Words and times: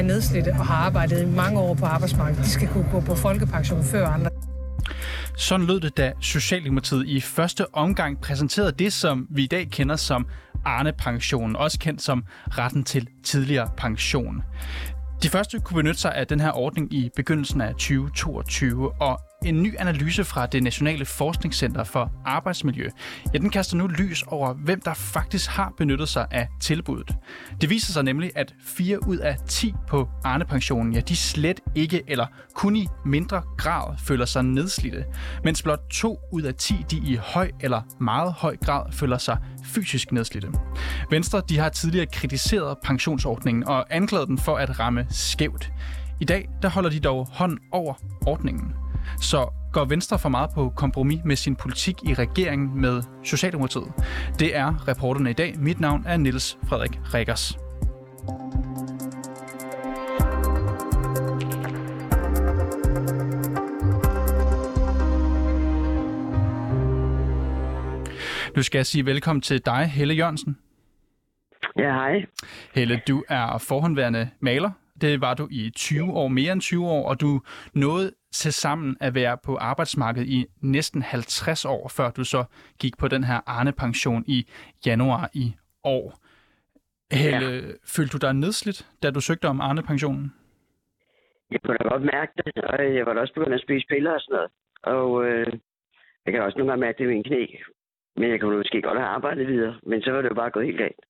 er 0.00 0.04
nedslidte 0.04 0.48
og 0.48 0.66
har 0.66 0.74
arbejdet 0.74 1.22
i 1.22 1.26
mange 1.26 1.60
år 1.60 1.74
på 1.74 1.86
arbejdsmarkedet, 1.86 2.44
de 2.44 2.50
skal 2.50 2.68
kunne 2.68 2.88
gå 2.92 3.00
på 3.00 3.14
folkepension 3.14 3.84
før 3.84 4.06
andre. 4.06 4.30
Sådan 5.36 5.66
lød 5.66 5.80
det, 5.80 5.96
da 5.96 6.12
Socialdemokratiet 6.20 7.06
i 7.06 7.20
første 7.20 7.74
omgang 7.74 8.20
præsenterede 8.20 8.72
det, 8.72 8.92
som 8.92 9.26
vi 9.30 9.44
i 9.44 9.46
dag 9.46 9.68
kender 9.70 9.96
som 9.96 10.26
Arne-pensionen, 10.64 11.56
også 11.56 11.78
kendt 11.78 12.02
som 12.02 12.24
retten 12.48 12.84
til 12.84 13.08
tidligere 13.24 13.70
pension. 13.76 14.42
De 15.22 15.28
første 15.28 15.58
kunne 15.60 15.76
benytte 15.76 16.00
sig 16.00 16.14
af 16.14 16.26
den 16.26 16.40
her 16.40 16.52
ordning 16.52 16.92
i 16.92 17.10
begyndelsen 17.16 17.60
af 17.60 17.72
2022, 17.72 18.92
og 19.02 19.20
en 19.44 19.62
ny 19.62 19.74
analyse 19.78 20.24
fra 20.24 20.46
det 20.46 20.62
Nationale 20.62 21.04
Forskningscenter 21.04 21.84
for 21.84 22.12
Arbejdsmiljø, 22.26 22.88
ja, 23.34 23.38
den 23.38 23.50
kaster 23.50 23.76
nu 23.76 23.86
lys 23.86 24.22
over, 24.22 24.54
hvem 24.54 24.80
der 24.80 24.94
faktisk 24.94 25.50
har 25.50 25.72
benyttet 25.78 26.08
sig 26.08 26.26
af 26.30 26.48
tilbuddet. 26.60 27.16
Det 27.60 27.70
viser 27.70 27.92
sig 27.92 28.02
nemlig, 28.02 28.30
at 28.36 28.54
4 28.64 29.08
ud 29.08 29.16
af 29.16 29.36
10 29.48 29.74
på 29.88 30.08
Arne-pensionen, 30.24 30.92
ja, 30.92 31.00
de 31.00 31.16
slet 31.16 31.60
ikke 31.74 32.02
eller 32.08 32.26
kun 32.54 32.76
i 32.76 32.86
mindre 33.04 33.42
grad 33.58 33.98
føler 33.98 34.24
sig 34.24 34.44
nedslidte, 34.44 35.04
mens 35.44 35.62
blot 35.62 35.80
2 35.90 36.18
ud 36.32 36.42
af 36.42 36.54
10, 36.54 36.84
de 36.90 36.96
i 36.96 37.16
høj 37.16 37.50
eller 37.60 37.82
meget 38.00 38.32
høj 38.32 38.56
grad 38.56 38.92
føler 38.92 39.18
sig 39.18 39.38
fysisk 39.64 40.12
nedslidte. 40.12 40.48
Venstre, 41.10 41.42
de 41.48 41.58
har 41.58 41.68
tidligere 41.68 42.06
kritiseret 42.06 42.78
pensionsordningen 42.84 43.64
og 43.64 43.86
anklaget 43.90 44.28
den 44.28 44.38
for 44.38 44.56
at 44.56 44.80
ramme 44.80 45.06
skævt. 45.10 45.72
I 46.20 46.24
dag, 46.24 46.48
der 46.62 46.68
holder 46.68 46.90
de 46.90 47.00
dog 47.00 47.28
hånd 47.32 47.58
over 47.72 47.94
ordningen. 48.26 48.74
Så 49.20 49.48
går 49.72 49.84
Venstre 49.84 50.18
for 50.18 50.28
meget 50.28 50.50
på 50.54 50.72
kompromis 50.76 51.20
med 51.24 51.36
sin 51.36 51.56
politik 51.56 51.96
i 52.02 52.14
regeringen 52.14 52.80
med 52.80 53.02
Socialdemokratiet? 53.24 53.92
Det 54.38 54.56
er 54.56 54.88
reporterne 54.88 55.30
i 55.30 55.32
dag. 55.32 55.54
Mit 55.58 55.80
navn 55.80 56.04
er 56.06 56.16
Niels 56.16 56.58
Frederik 56.68 57.00
Rikkers. 57.14 57.58
Nu 68.56 68.62
skal 68.62 68.78
jeg 68.78 68.86
sige 68.86 69.06
velkommen 69.06 69.40
til 69.40 69.66
dig, 69.66 69.86
Helle 69.86 70.14
Jørgensen. 70.14 70.58
Ja, 71.76 71.92
hej. 71.92 72.24
Helle, 72.74 73.00
du 73.08 73.24
er 73.28 73.58
forhåndværende 73.58 74.30
maler. 74.40 74.70
Det 75.00 75.20
var 75.20 75.34
du 75.34 75.48
i 75.50 75.70
20 75.76 76.12
år, 76.12 76.28
mere 76.28 76.52
end 76.52 76.60
20 76.60 76.86
år, 76.86 77.08
og 77.08 77.20
du 77.20 77.40
nåede 77.74 78.12
til 78.32 78.52
sammen 78.52 78.96
at 79.00 79.14
være 79.14 79.38
på 79.44 79.56
arbejdsmarkedet 79.56 80.28
i 80.28 80.46
næsten 80.62 81.02
50 81.02 81.64
år, 81.64 81.88
før 81.96 82.10
du 82.10 82.24
så 82.24 82.44
gik 82.80 82.98
på 82.98 83.08
den 83.08 83.24
her 83.24 83.40
Arne-pension 83.46 84.24
i 84.26 84.46
januar 84.86 85.30
i 85.34 85.54
år. 85.84 86.14
Helle, 87.12 87.46
ja. 87.46 87.60
følte 87.96 88.12
du 88.12 88.26
dig 88.26 88.34
nedslidt, 88.34 88.86
da 89.02 89.10
du 89.10 89.20
søgte 89.20 89.48
om 89.48 89.60
Arne-pensionen? 89.60 90.32
Jeg 91.50 91.60
kunne 91.62 91.76
da 91.78 91.88
godt 91.88 92.02
mærke 92.02 92.32
det, 92.36 92.64
og 92.64 92.94
jeg 92.96 93.06
var 93.06 93.12
da 93.14 93.20
også 93.20 93.34
begyndt 93.34 93.54
at 93.54 93.60
spise 93.60 93.86
piller 93.86 94.12
og 94.12 94.20
sådan 94.20 94.34
noget. 94.34 94.50
Og 94.82 95.24
øh, 95.26 95.52
jeg 96.24 96.32
kan 96.32 96.42
også 96.42 96.58
nogle 96.58 96.70
gange 96.70 96.80
mærke 96.80 96.98
det 96.98 97.04
i 97.04 97.12
min 97.14 97.24
knæ. 97.24 97.46
Men 98.16 98.30
jeg 98.30 98.40
kunne 98.40 98.56
måske 98.56 98.82
godt 98.82 98.98
have 98.98 99.14
arbejdet 99.16 99.46
videre, 99.46 99.74
men 99.82 100.02
så 100.02 100.10
var 100.12 100.22
det 100.22 100.28
jo 100.28 100.34
bare 100.34 100.50
gået 100.50 100.66
helt 100.66 100.78
galt. 100.78 101.04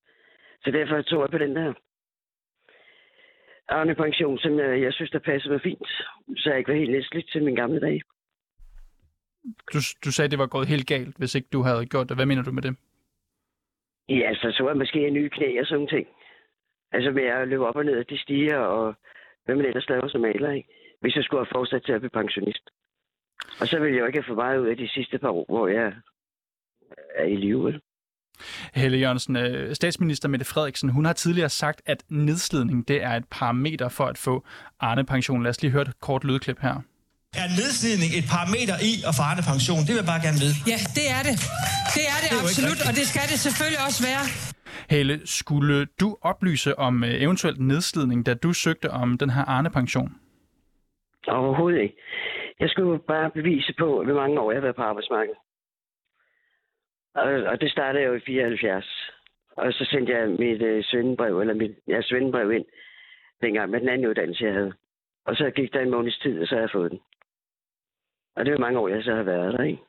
Så 0.64 0.70
derfor 0.70 1.02
tog 1.02 1.22
jeg 1.22 1.30
på 1.30 1.38
den 1.38 1.56
der. 1.56 1.72
Arne 3.70 3.94
Pension, 3.94 4.38
som 4.38 4.58
jeg, 4.58 4.82
jeg 4.82 4.92
synes, 4.92 5.10
der 5.10 5.18
passer 5.18 5.50
mig 5.50 5.60
fint. 5.62 5.88
Så 6.36 6.50
jeg 6.50 6.58
ikke 6.58 6.72
var 6.72 6.78
helt 6.78 6.90
næstligt 6.90 7.30
til 7.32 7.44
min 7.44 7.54
gamle 7.54 7.80
dag. 7.80 8.00
Du, 9.72 9.78
du 10.04 10.12
sagde, 10.12 10.30
det 10.30 10.38
var 10.38 10.46
gået 10.46 10.68
helt 10.68 10.86
galt, 10.86 11.16
hvis 11.16 11.34
ikke 11.34 11.48
du 11.52 11.62
havde 11.62 11.86
gjort 11.86 12.08
det. 12.08 12.16
Hvad 12.16 12.26
mener 12.26 12.42
du 12.42 12.52
med 12.52 12.62
det? 12.62 12.76
Ja, 14.08 14.28
altså, 14.28 14.52
så 14.52 14.62
var 14.62 14.70
jeg 14.70 14.78
måske 14.78 15.06
en 15.06 15.14
ny 15.14 15.28
knæ 15.28 15.60
og 15.60 15.66
sådan 15.66 15.86
ting. 15.86 16.06
Altså 16.92 17.10
med 17.10 17.22
at 17.22 17.48
løbe 17.48 17.66
op 17.66 17.76
og 17.76 17.84
ned 17.84 17.98
af 17.98 18.06
de 18.06 18.18
stiger, 18.18 18.58
og 18.58 18.94
hvad 19.44 19.56
man 19.56 19.66
ellers 19.66 19.88
laver 19.88 20.08
som 20.08 20.20
maler, 20.20 20.50
ikke? 20.50 20.68
Hvis 21.00 21.16
jeg 21.16 21.24
skulle 21.24 21.40
have 21.40 21.54
fortsat 21.54 21.82
til 21.82 21.92
at 21.92 22.00
blive 22.00 22.10
pensionist. 22.10 22.70
Og 23.60 23.66
så 23.66 23.80
ville 23.80 23.94
jeg 23.94 24.00
jo 24.00 24.06
ikke 24.06 24.18
have 24.18 24.30
for 24.30 24.42
meget 24.42 24.58
ud 24.58 24.66
af 24.66 24.76
de 24.76 24.88
sidste 24.88 25.18
par 25.18 25.30
år, 25.30 25.44
hvor 25.48 25.68
jeg 25.68 25.92
er 27.14 27.24
i 27.24 27.36
live. 27.36 27.80
Helle 28.74 28.98
Jørgensen, 28.98 29.36
øh, 29.36 29.74
statsminister 29.74 30.28
Mette 30.28 30.46
Frederiksen, 30.46 30.88
hun 30.90 31.04
har 31.04 31.12
tidligere 31.12 31.48
sagt, 31.48 31.82
at 31.86 32.02
nedslidning 32.08 32.88
det 32.88 33.02
er 33.02 33.10
et 33.10 33.24
parameter 33.30 33.88
for 33.88 34.04
at 34.04 34.18
få 34.18 34.46
Arne-pension. 34.80 35.42
Lad 35.42 35.50
os 35.50 35.62
lige 35.62 35.72
høre 35.72 35.82
et 35.82 36.00
kort 36.00 36.24
lydklip 36.24 36.58
her. 36.60 36.74
Er 37.42 37.48
nedslidning 37.60 38.10
et 38.20 38.26
parameter 38.36 38.76
i 38.90 38.92
at 39.08 39.12
få 39.18 39.22
Arne-pension? 39.30 39.80
Det 39.86 39.90
vil 39.94 40.00
jeg 40.04 40.10
bare 40.14 40.22
gerne 40.26 40.38
vide. 40.44 40.54
Ja, 40.72 40.78
det 40.98 41.06
er 41.16 41.22
det. 41.28 41.36
Det 41.96 42.04
er 42.12 42.18
det, 42.22 42.28
det 42.30 42.36
er 42.36 42.42
absolut, 42.46 42.80
og 42.88 42.92
det 42.98 43.06
skal 43.12 43.26
det 43.32 43.38
selvfølgelig 43.46 43.80
også 43.86 44.00
være. 44.10 44.24
Helle, 44.94 45.14
skulle 45.38 45.86
du 46.00 46.08
oplyse 46.22 46.78
om 46.78 46.94
øh, 47.04 47.22
eventuelt 47.26 47.60
nedslidning, 47.60 48.26
da 48.26 48.34
du 48.34 48.52
søgte 48.52 48.88
om 49.02 49.18
den 49.18 49.30
her 49.30 49.44
Arne-pension? 49.44 50.10
Overhovedet 51.28 51.80
ikke. 51.82 51.96
Jeg 52.60 52.68
skulle 52.68 52.98
bare 53.14 53.30
bevise 53.30 53.72
på, 53.78 53.88
hvor 54.04 54.14
mange 54.22 54.40
år 54.40 54.50
jeg 54.50 54.58
har 54.58 54.66
været 54.66 54.76
på 54.76 54.82
arbejdsmarkedet. 54.82 55.38
Og, 57.14 57.32
og 57.50 57.60
det 57.60 57.70
startede 57.70 58.02
jeg 58.02 58.08
jo 58.08 58.14
i 58.14 58.20
74. 58.26 59.12
Og 59.56 59.72
så 59.72 59.84
sendte 59.90 60.12
jeg 60.12 60.28
mit 60.28 60.62
øh, 60.62 60.84
svendebrev, 60.84 61.40
eller 61.40 61.54
mit 61.54 61.74
ja, 61.88 62.02
svendebrev 62.02 62.52
ind, 62.52 62.64
dengang 63.42 63.70
med 63.70 63.80
den 63.80 63.88
anden 63.88 64.08
uddannelse, 64.08 64.44
jeg 64.44 64.54
havde. 64.54 64.72
Og 65.26 65.36
så 65.36 65.50
gik 65.50 65.72
der 65.72 65.80
en 65.80 65.90
måneds 65.90 66.18
tid, 66.18 66.40
og 66.40 66.46
så 66.46 66.54
har 66.54 66.60
jeg 66.60 66.70
fået 66.72 66.90
den. 66.90 67.00
Og 68.36 68.44
det 68.44 68.54
er 68.54 68.58
mange 68.58 68.78
år, 68.78 68.88
jeg 68.88 69.04
så 69.04 69.14
har 69.14 69.22
været 69.22 69.52
der, 69.52 69.64
ikke? 69.64 69.82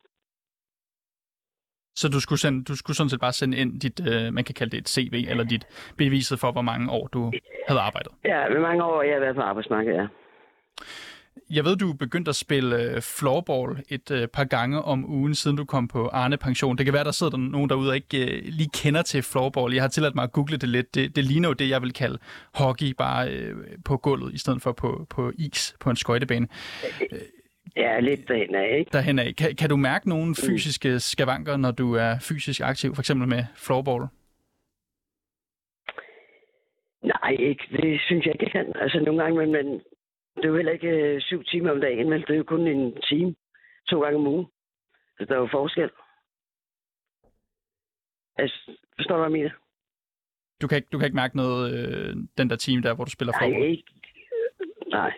Så 1.94 2.08
du 2.08 2.20
skulle, 2.20 2.38
sende, 2.38 2.64
du 2.64 2.76
skulle 2.76 2.96
sådan 2.96 3.10
set 3.10 3.20
bare 3.20 3.32
sende 3.32 3.56
ind 3.56 3.80
dit, 3.80 4.00
øh, 4.08 4.32
man 4.32 4.44
kan 4.44 4.54
kalde 4.54 4.70
det 4.70 4.78
et 4.78 4.88
CV, 4.88 5.24
eller 5.28 5.44
dit 5.44 5.64
beviset 5.98 6.38
for, 6.40 6.52
hvor 6.52 6.62
mange 6.62 6.90
år 6.90 7.06
du 7.06 7.32
havde 7.68 7.80
arbejdet? 7.80 8.12
Ja, 8.24 8.48
hvor 8.50 8.60
mange 8.60 8.84
år 8.84 9.02
jeg 9.02 9.14
har 9.14 9.20
været 9.20 9.36
på 9.36 9.42
arbejdsmarkedet, 9.42 9.96
ja. 9.96 10.06
Jeg 11.52 11.64
ved, 11.64 11.76
du 11.76 11.90
er 11.90 11.96
begyndt 11.96 12.28
at 12.28 12.36
spille 12.36 12.82
øh, 12.82 13.00
floorball 13.00 13.84
et 13.88 14.10
øh, 14.10 14.28
par 14.28 14.44
gange 14.44 14.82
om 14.82 15.10
ugen, 15.10 15.34
siden 15.34 15.56
du 15.56 15.64
kom 15.64 15.88
på 15.88 16.08
Arne 16.08 16.36
Pension. 16.36 16.78
Det 16.78 16.86
kan 16.86 16.94
være, 16.94 17.04
der 17.04 17.10
sidder 17.10 17.30
der 17.30 17.38
nogen 17.38 17.70
derude, 17.70 17.88
der 17.88 17.94
ikke 17.94 18.36
øh, 18.36 18.42
lige 18.44 18.70
kender 18.74 19.02
til 19.02 19.22
floorball. 19.22 19.74
Jeg 19.74 19.82
har 19.82 19.88
tilladt 19.88 20.14
mig 20.14 20.24
at 20.24 20.32
google 20.32 20.56
det 20.56 20.68
lidt. 20.68 20.94
Det, 20.94 21.16
det 21.16 21.24
ligner 21.24 21.48
jo 21.48 21.52
det, 21.52 21.68
jeg 21.70 21.82
vil 21.82 21.92
kalde 21.92 22.18
hockey, 22.54 22.94
bare 22.98 23.28
på 23.84 23.96
gulvet, 23.96 24.34
i 24.34 24.38
stedet 24.38 24.62
for 24.62 24.72
på, 24.72 25.06
på 25.10 25.32
is 25.38 25.76
på 25.80 25.90
en 25.90 25.96
skøjtebane. 25.96 26.48
Ja, 27.76 28.00
lidt 28.00 28.28
derhen 28.28 28.54
af, 28.54 28.78
ikke? 28.78 28.90
Derhen 28.92 29.18
af. 29.18 29.34
Kan, 29.36 29.56
kan 29.56 29.68
du 29.68 29.76
mærke 29.76 30.08
nogle 30.08 30.34
fysiske 30.34 31.00
skavanker, 31.00 31.56
når 31.56 31.70
du 31.70 31.94
er 31.94 32.18
fysisk 32.20 32.60
aktiv, 32.60 32.94
for 32.94 33.02
eksempel 33.02 33.28
med 33.28 33.44
floorball? 33.56 34.06
Nej, 37.02 37.30
ikke. 37.38 37.64
Det 37.72 38.00
synes 38.06 38.26
jeg 38.26 38.34
ikke, 38.34 38.44
jeg 38.44 38.52
kan. 38.52 38.72
Altså, 38.82 39.00
nogle 39.00 39.22
gange, 39.22 39.38
men, 39.38 39.52
men 39.52 39.80
det 40.36 40.44
er 40.44 40.48
jo 40.48 40.56
heller 40.56 40.72
ikke 40.72 40.88
øh, 40.88 41.20
syv 41.20 41.44
timer 41.44 41.70
om 41.70 41.80
dagen, 41.80 42.10
men 42.10 42.20
det 42.20 42.30
er 42.30 42.34
jo 42.34 42.44
kun 42.44 42.66
en 42.66 43.00
time, 43.02 43.34
to 43.88 44.02
gange 44.02 44.18
om 44.18 44.26
ugen. 44.26 44.46
Så 45.18 45.24
der 45.24 45.34
er 45.34 45.38
jo 45.38 45.48
forskel. 45.52 45.90
Altså, 48.36 48.70
forstår 48.96 49.14
du, 49.14 49.20
hvad 49.22 49.30
jeg 49.30 49.38
mener? 49.42 49.50
Du 50.62 50.66
kan 50.66 50.76
ikke, 50.76 50.88
du 50.92 50.98
kan 50.98 51.06
ikke 51.06 51.16
mærke 51.16 51.36
noget, 51.36 51.74
øh, 51.74 52.16
den 52.38 52.50
der 52.50 52.56
time 52.56 52.82
der, 52.82 52.94
hvor 52.94 53.04
du 53.04 53.10
spiller 53.10 53.32
Nej, 53.32 53.40
floorball? 53.40 53.70
ikke. 53.70 53.84
Nej. 54.90 55.12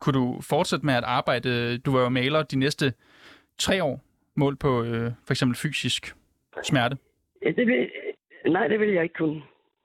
Kunne 0.00 0.18
du 0.20 0.40
fortsætte 0.40 0.86
med 0.86 0.94
at 0.94 1.04
arbejde? 1.04 1.78
Du 1.78 1.92
var 1.92 2.00
jo 2.00 2.08
maler 2.08 2.42
de 2.42 2.58
næste 2.58 2.92
tre 3.58 3.84
år, 3.84 4.00
mål 4.34 4.56
på 4.56 4.82
øh, 4.84 5.12
for 5.26 5.32
eksempel 5.32 5.56
fysisk 5.56 6.16
smerte. 6.62 6.96
Ja, 7.42 7.50
det 7.50 7.66
vil, 7.66 7.90
nej, 8.46 8.68
det 8.68 8.80
ville 8.80 8.94
jeg 8.94 9.02
ikke 9.02 9.14
kunne. 9.14 9.42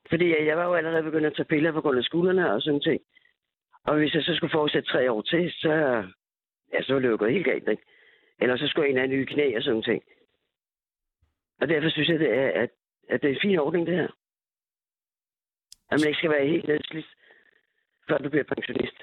Fordi 0.10 0.46
jeg 0.48 0.58
var 0.58 0.66
jo 0.66 0.74
allerede 0.74 1.04
begyndt 1.04 1.26
at 1.26 1.34
tage 1.36 1.46
piller 1.46 1.72
på 1.72 1.82
grund 1.82 1.98
af 1.98 2.04
skuldrene 2.04 2.54
og 2.54 2.62
sådan 2.62 2.82
ting. 2.82 3.02
Og 3.84 3.98
hvis 3.98 4.14
jeg 4.14 4.24
så 4.24 4.36
skulle 4.36 4.52
fortsætte 4.52 4.92
tre 4.92 5.12
år 5.12 5.22
til, 5.22 5.52
så, 5.52 5.72
ja, 6.74 6.84
så 6.84 6.94
ville 6.94 7.08
det 7.08 7.12
jo 7.12 7.18
gå 7.20 7.28
helt 7.28 7.46
galt, 7.46 7.68
ikke? 7.70 7.84
Eller 8.40 8.58
så 8.58 8.68
skulle 8.68 8.86
jeg 8.86 8.92
en 8.92 9.10
have 9.10 9.20
en 9.22 9.26
knæ 9.26 9.58
og 9.58 9.64
sådan 9.64 9.84
ting. 9.84 10.04
Og 11.62 11.68
derfor 11.68 11.90
synes 11.90 12.10
jeg, 12.10 12.20
det 12.20 12.32
er, 12.34 12.50
at, 12.64 12.70
at 13.10 13.22
det 13.22 13.30
er 13.30 13.34
en 13.34 13.42
fin 13.42 13.60
ordning, 13.60 13.88
det 13.88 13.96
her. 13.96 14.12
At 15.92 16.00
man 16.00 16.08
ikke 16.08 16.18
skal 16.18 16.30
være 16.30 16.48
helt 16.48 16.68
nedslidt, 16.68 17.06
før 18.08 18.18
du 18.18 18.30
bliver 18.30 18.44
pensionist. 18.44 18.98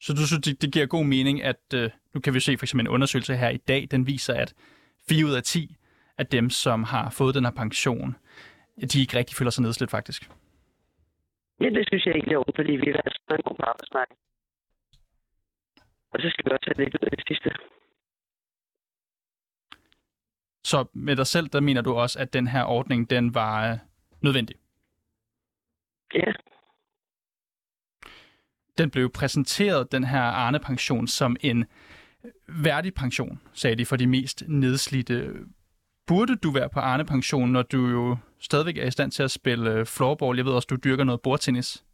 Så 0.00 0.12
du 0.12 0.26
synes, 0.26 0.42
det, 0.44 0.62
det 0.62 0.72
giver 0.72 0.86
god 0.86 1.04
mening, 1.04 1.42
at 1.42 1.62
øh, 1.74 1.90
nu 2.14 2.20
kan 2.20 2.34
vi 2.34 2.40
se 2.40 2.58
for 2.58 2.64
eksempel 2.64 2.86
en 2.86 2.92
undersøgelse 2.92 3.36
her 3.36 3.48
i 3.48 3.56
dag, 3.56 3.88
den 3.90 4.06
viser, 4.06 4.34
at 4.34 4.54
4 5.08 5.26
ud 5.26 5.34
af 5.34 5.42
10 5.42 5.76
af 6.18 6.26
dem, 6.26 6.50
som 6.50 6.84
har 6.84 7.10
fået 7.10 7.34
den 7.34 7.44
her 7.44 7.52
pension, 7.52 8.16
de 8.92 9.00
ikke 9.00 9.18
rigtig 9.18 9.36
føler 9.36 9.50
sig 9.50 9.62
nedslidt 9.62 9.90
faktisk. 9.90 10.30
Ja, 11.60 11.68
det 11.68 11.84
synes 11.88 12.06
jeg 12.06 12.16
ikke 12.16 12.32
er 12.32 12.38
ondt, 12.38 12.56
fordi 12.56 12.72
vi 12.72 12.90
har 12.96 13.02
så 13.10 13.20
mange 13.30 13.46
år 13.46 13.54
på 13.54 13.62
arbejdsmarkedet. 13.62 14.18
Og 16.12 16.20
så 16.20 16.30
skal 16.30 16.44
vi 16.44 16.50
også 16.50 16.66
have 16.70 16.84
lidt 16.84 16.94
ud 16.94 17.08
af 17.08 17.10
det 17.10 17.24
sidste. 17.28 17.50
Så 20.64 20.86
med 20.92 21.16
dig 21.16 21.26
selv, 21.26 21.48
der 21.48 21.60
mener 21.60 21.82
du 21.82 21.92
også, 21.94 22.18
at 22.18 22.32
den 22.32 22.46
her 22.46 22.64
ordning, 22.64 23.10
den 23.10 23.34
var 23.34 23.72
øh, 23.72 23.78
nødvendig. 24.22 24.56
Ja, 26.14 26.32
Den 28.78 28.90
blev 28.90 29.10
præsenteret, 29.12 29.92
den 29.92 30.04
her 30.04 30.22
Arne-pension, 30.22 31.06
som 31.06 31.36
en 31.40 31.64
værdig 32.48 32.94
pension, 32.94 33.40
sagde 33.52 33.76
de, 33.76 33.86
for 33.86 33.96
de 33.96 34.06
mest 34.06 34.44
nedslidte. 34.48 35.34
Burde 36.06 36.36
du 36.36 36.50
være 36.50 36.68
på 36.68 36.80
Arne-pension, 36.80 37.50
når 37.50 37.62
du 37.62 37.86
jo 37.86 38.16
stadigvæk 38.40 38.78
er 38.78 38.86
i 38.86 38.90
stand 38.90 39.10
til 39.10 39.22
at 39.22 39.30
spille 39.30 39.72
øh, 39.74 39.86
floorball. 39.86 40.36
Jeg 40.36 40.46
ved 40.46 40.52
også, 40.52 40.68
du 40.70 40.76
dyrker 40.76 41.04
noget 41.04 41.22
bordtennis. 41.22 41.84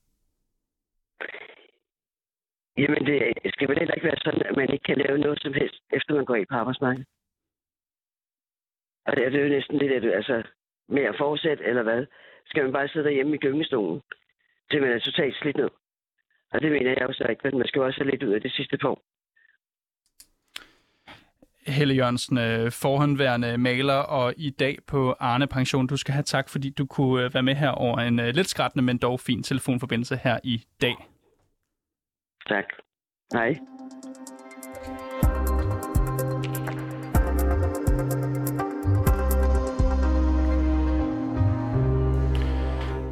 Jamen, 2.78 3.06
det 3.06 3.52
skal 3.54 3.68
vel 3.68 3.78
heller 3.78 3.94
ikke 3.94 4.06
være 4.06 4.24
sådan, 4.24 4.42
at 4.42 4.56
man 4.56 4.72
ikke 4.72 4.82
kan 4.82 4.98
lave 4.98 5.18
noget 5.18 5.42
som 5.42 5.52
helst, 5.52 5.80
efter 5.92 6.14
man 6.14 6.24
går 6.24 6.34
ind 6.34 6.46
på 6.50 6.54
arbejdsmarkedet. 6.54 7.06
Og 9.06 9.16
det 9.16 9.24
er 9.24 9.30
det 9.30 9.42
jo 9.44 9.48
næsten 9.48 9.80
det, 9.80 10.02
der, 10.02 10.16
altså, 10.16 10.42
med 10.88 11.02
at 11.02 11.16
fortsætte, 11.18 11.64
eller 11.64 11.82
hvad? 11.82 12.06
Skal 12.46 12.64
man 12.64 12.72
bare 12.72 12.88
sidde 12.88 13.04
derhjemme 13.04 13.34
i 13.34 13.38
gyngestolen, 13.38 14.02
til 14.70 14.80
man 14.80 14.92
er 14.92 14.98
totalt 14.98 15.36
slidt 15.36 15.56
ned? 15.56 15.70
Og 16.52 16.60
det 16.62 16.72
mener 16.72 16.90
jeg 16.90 17.06
også 17.06 17.26
ikke, 17.30 17.40
men 17.44 17.58
man 17.58 17.68
skal 17.68 17.82
også 17.82 17.98
have 18.00 18.10
lidt 18.10 18.22
ud 18.22 18.32
af 18.32 18.40
det 18.40 18.52
sidste 18.52 18.78
punkt. 18.78 19.02
Helle 21.66 21.94
Jørgensen, 21.94 22.38
øh, 22.38 22.72
forhåndværende 22.72 23.58
maler 23.58 23.94
og 23.94 24.34
i 24.36 24.50
dag 24.50 24.78
på 24.86 25.16
Arne 25.20 25.46
Pension. 25.46 25.86
Du 25.86 25.96
skal 25.96 26.12
have 26.12 26.22
tak, 26.22 26.48
fordi 26.48 26.70
du 26.70 26.86
kunne 26.86 27.24
øh, 27.24 27.34
være 27.34 27.42
med 27.42 27.54
her 27.54 27.68
over 27.68 27.98
en 27.98 28.20
øh, 28.20 28.34
lidt 28.34 28.48
skrættende, 28.48 28.84
men 28.84 28.98
dog 28.98 29.20
fin 29.20 29.42
telefonforbindelse 29.42 30.20
her 30.22 30.38
i 30.44 30.64
dag. 30.80 30.94
Tak. 32.48 32.64
Hej. 33.32 33.58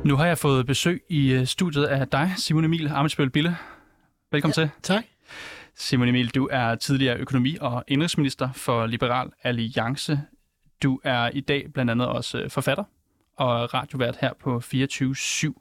Nu 0.05 0.17
har 0.17 0.27
jeg 0.27 0.39
fået 0.39 0.67
besøg 0.67 1.03
i 1.09 1.43
studiet 1.45 1.85
af 1.85 2.09
dig, 2.09 2.31
Simon 2.37 2.65
Emil 2.65 2.89
Amitsbøl 2.89 3.31
Bille. 3.31 3.57
Velkommen 4.33 4.55
ja, 4.57 4.63
til. 4.63 4.71
Tak. 4.83 5.05
Simon 5.77 6.09
Emil, 6.09 6.29
du 6.29 6.49
er 6.53 6.75
tidligere 6.75 7.19
økonomi- 7.19 7.57
og 7.61 7.85
indrigsminister 7.89 8.53
for 8.53 8.87
Liberal 8.87 9.31
Alliance. 9.43 10.21
Du 10.83 11.01
er 11.05 11.31
i 11.33 11.41
dag 11.41 11.73
blandt 11.73 11.91
andet 11.91 12.07
også 12.09 12.39
øh, 12.39 12.51
forfatter 12.51 12.85
og 13.37 13.75
radiovært 13.75 14.17
her 14.21 14.33
på 14.41 14.63
24-7. 14.65 15.53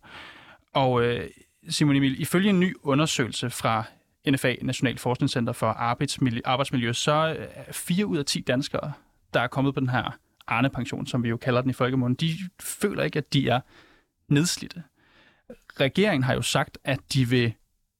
Og 0.74 1.04
øh, 1.04 1.30
Simon 1.70 1.96
Emil, 1.96 2.22
ifølge 2.22 2.50
en 2.50 2.60
ny 2.60 2.76
undersøgelse 2.84 3.50
fra 3.50 3.84
NFA, 4.30 4.56
National 4.62 4.98
Forskningscenter 4.98 5.54
for 5.54 5.68
Arbejdsmiljø, 5.68 6.42
Arbejdsmiljø 6.46 6.94
så 6.94 7.36
øh, 7.40 7.48
er 7.56 7.74
4 7.74 8.06
ud 8.06 8.18
af 8.18 8.26
10 8.26 8.42
danskere, 8.42 8.94
der 9.34 9.40
er 9.40 9.48
kommet 9.48 9.74
på 9.74 9.80
den 9.80 9.90
her 9.90 10.18
Arne-pension, 10.48 11.08
som 11.08 11.24
vi 11.24 11.30
jo 11.30 11.38
kalder 11.38 11.62
den 11.62 11.70
i 11.70 11.74
folkemunden, 11.74 12.16
de 12.16 12.38
føler 12.60 13.04
ikke, 13.04 13.18
at 13.18 13.34
de 13.34 13.50
er 13.50 13.60
nedslidte. 14.28 14.84
Regeringen 15.80 16.24
har 16.24 16.34
jo 16.34 16.42
sagt, 16.42 16.78
at 16.84 17.00
de 17.14 17.30
vil 17.30 17.54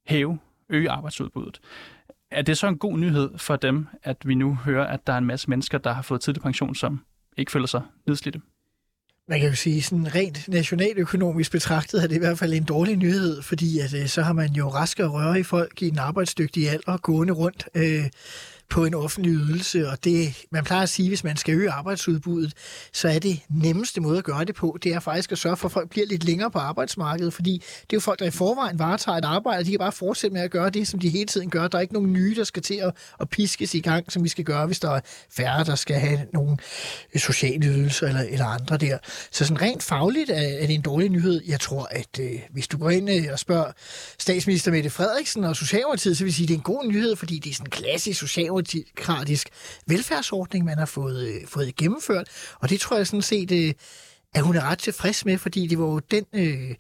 hæve, 0.06 0.40
øge 0.70 0.90
arbejdsudbuddet. 0.90 1.60
Er 2.34 2.42
det 2.42 2.58
så 2.58 2.68
en 2.68 2.78
god 2.78 2.98
nyhed 2.98 3.30
for 3.38 3.56
dem, 3.56 3.88
at 4.04 4.18
vi 4.26 4.36
nu 4.36 4.56
hører, 4.56 4.86
at 4.88 5.08
der 5.08 5.14
er 5.14 5.18
en 5.18 5.26
masse 5.26 5.50
mennesker, 5.50 5.78
der 5.78 5.94
har 5.94 6.02
fået 6.02 6.22
tidlig 6.22 6.42
pension, 6.42 6.76
som 6.76 7.00
ikke 7.38 7.52
føler 7.52 7.68
sig 7.68 7.82
nedslidte? 8.08 8.42
Man 9.28 9.40
kan 9.40 9.50
jo 9.50 9.56
sige, 9.56 9.82
sådan 9.82 10.16
rent 10.16 10.48
nationaløkonomisk 10.48 11.52
betragtet 11.52 12.04
er 12.04 12.08
det 12.08 12.16
i 12.16 12.20
hvert 12.20 12.40
fald 12.40 12.54
en 12.54 12.64
dårlig 12.64 12.98
nyhed, 12.98 13.42
fordi 13.42 13.80
at, 13.80 13.94
øh, 13.94 14.08
så 14.08 14.22
har 14.22 14.34
man 14.34 14.52
jo 14.52 14.70
raske 14.70 15.06
og 15.06 15.14
røre 15.14 15.40
i 15.40 15.44
folk 15.44 15.82
i 15.82 15.88
en 15.88 15.98
arbejdsdygtig 15.98 16.70
alder 16.70 16.98
gående 16.98 17.34
rundt. 17.34 17.70
Øh, 17.76 18.06
på 18.70 18.86
en 18.86 18.94
offentlig 18.94 19.34
ydelse, 19.34 19.90
og 19.90 20.04
det, 20.04 20.46
man 20.52 20.64
plejer 20.64 20.84
at 20.84 20.90
sige, 20.90 21.08
hvis 21.08 21.24
man 21.24 21.38
skal 21.38 21.56
øge 21.56 21.72
arbejdsudbuddet, 21.72 22.54
så 22.94 23.08
er 23.08 23.20
det 23.20 23.40
nemmeste 23.50 24.02
måde 24.02 24.18
at 24.18 24.24
gøre 24.24 24.46
det 24.46 24.56
på, 24.56 24.78
det 24.84 24.94
er 24.94 25.00
faktisk 25.00 25.32
at 25.32 25.38
sørge 25.38 25.58
for, 25.58 25.68
at 25.68 25.72
folk 25.72 25.90
bliver 25.90 26.08
lidt 26.08 26.24
længere 26.24 26.52
på 26.52 26.60
arbejdsmarkedet, 26.60 27.34
fordi 27.34 27.52
det 27.54 27.94
er 27.94 27.98
jo 27.98 28.00
folk, 28.00 28.20
der 28.20 28.26
i 28.26 28.32
forvejen 28.32 28.80
varetager 28.80 29.18
et 29.18 29.26
arbejde, 29.26 29.60
og 29.60 29.66
de 29.66 29.70
kan 29.70 29.80
bare 29.80 29.92
fortsætte 29.92 30.34
med 30.34 30.42
at 30.42 30.52
gøre 30.52 30.70
det, 30.70 30.88
som 30.88 31.00
de 31.00 31.10
hele 31.10 31.26
tiden 31.26 31.50
gør. 31.50 31.68
Der 31.68 31.78
er 31.78 31.82
ikke 31.82 31.94
nogen 31.94 32.14
nye, 32.14 32.36
der 32.36 32.44
skal 32.44 32.64
til 32.64 32.76
at, 32.76 32.94
at 33.20 33.30
piskes 33.30 33.74
i 33.74 33.80
gang, 33.80 34.12
som 34.12 34.24
vi 34.24 34.30
skal 34.30 34.46
gøre, 34.46 34.66
hvis 34.66 34.80
der 34.80 34.92
er 34.92 35.00
færre, 35.32 35.64
der 35.64 35.76
skal 35.76 35.96
have 35.96 36.20
nogle 36.34 36.58
sociale 37.16 37.68
ydelser 37.68 38.08
eller, 38.08 38.22
eller 38.22 38.46
andre 38.46 38.78
der. 38.78 38.98
Så 39.32 39.46
sådan 39.46 39.62
rent 39.62 39.84
fagligt 39.84 40.30
er, 40.30 40.36
er 40.36 40.68
det 40.68 40.74
en 40.74 40.82
dårlig 40.82 41.10
nyhed. 41.10 41.42
Jeg 41.48 41.60
tror, 41.60 41.88
at 41.92 42.20
øh, 42.20 42.40
hvis 42.52 42.68
du 42.68 42.78
går 42.78 42.90
ind 42.90 43.10
øh, 43.10 43.24
og 43.32 43.40
spørger 43.40 43.72
statsminister 44.20 44.72
Mette 44.72 44.90
Frederiksen 44.90 45.44
og 45.44 45.56
Socialdemokratiet, 45.56 46.18
så 46.18 46.24
vil 46.24 46.30
jeg 46.30 46.36
sige, 46.36 46.46
at 46.46 46.48
det 46.48 46.54
er 46.54 46.58
en 46.58 46.64
god 46.64 46.86
nyhed, 46.86 47.16
fordi 47.16 47.40
det 47.40 47.50
er 47.50 47.54
sådan 47.54 47.68
en 47.68 47.72
klassisk 47.72 48.20
social 48.20 48.50
socialdemokratisk 48.62 49.50
velfærdsordning, 49.88 50.66
man 50.66 50.78
har 50.78 50.86
fået, 50.86 51.28
øh, 51.28 51.48
fået 51.48 51.76
gennemført. 51.76 52.28
Og 52.60 52.70
det 52.70 52.80
tror 52.80 52.98
jeg 52.98 53.08
sådan 53.08 53.22
set, 53.22 53.52
øh, 53.52 53.74
at 54.34 54.44
hun 54.44 54.56
er 54.56 54.62
ret 54.62 54.80
tilfreds 54.80 55.26
med, 55.26 55.38
fordi 55.38 55.68
det 55.68 55.80
var 55.80 55.86
jo 55.86 56.00
den... 56.00 56.26
Øh, 56.34 56.76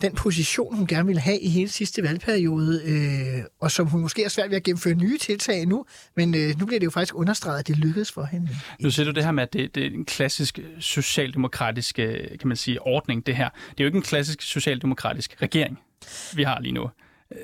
den 0.00 0.14
position, 0.14 0.76
hun 0.76 0.86
gerne 0.86 1.06
ville 1.06 1.20
have 1.20 1.40
i 1.40 1.48
hele 1.48 1.68
sidste 1.68 2.02
valgperiode, 2.02 2.82
øh, 2.84 3.44
og 3.60 3.70
som 3.70 3.86
hun 3.86 4.00
måske 4.00 4.24
er 4.24 4.28
svært 4.28 4.50
ved 4.50 4.56
at 4.56 4.62
gennemføre 4.62 4.94
nye 4.94 5.18
tiltag 5.18 5.66
nu, 5.66 5.84
men 6.16 6.34
øh, 6.34 6.58
nu 6.58 6.66
bliver 6.66 6.80
det 6.80 6.84
jo 6.84 6.90
faktisk 6.90 7.14
understreget, 7.14 7.58
at 7.58 7.68
det 7.68 7.78
lykkedes 7.78 8.12
for 8.12 8.24
hende. 8.24 8.48
Nu 8.80 8.90
ser 8.90 9.04
du 9.04 9.10
det 9.10 9.24
her 9.24 9.32
med, 9.32 9.42
at 9.42 9.52
det, 9.52 9.74
det 9.74 9.86
er 9.86 9.90
en 9.90 10.04
klassisk 10.04 10.58
socialdemokratisk 10.80 11.98
øh, 11.98 12.38
kan 12.38 12.48
man 12.48 12.56
sige, 12.56 12.82
ordning, 12.82 13.26
det 13.26 13.36
her. 13.36 13.48
Det 13.48 13.80
er 13.80 13.84
jo 13.84 13.86
ikke 13.86 13.96
en 13.96 14.02
klassisk 14.02 14.42
socialdemokratisk 14.42 15.42
regering, 15.42 15.78
vi 16.34 16.42
har 16.42 16.60
lige 16.60 16.72
nu. 16.72 16.90
Øh, 17.32 17.38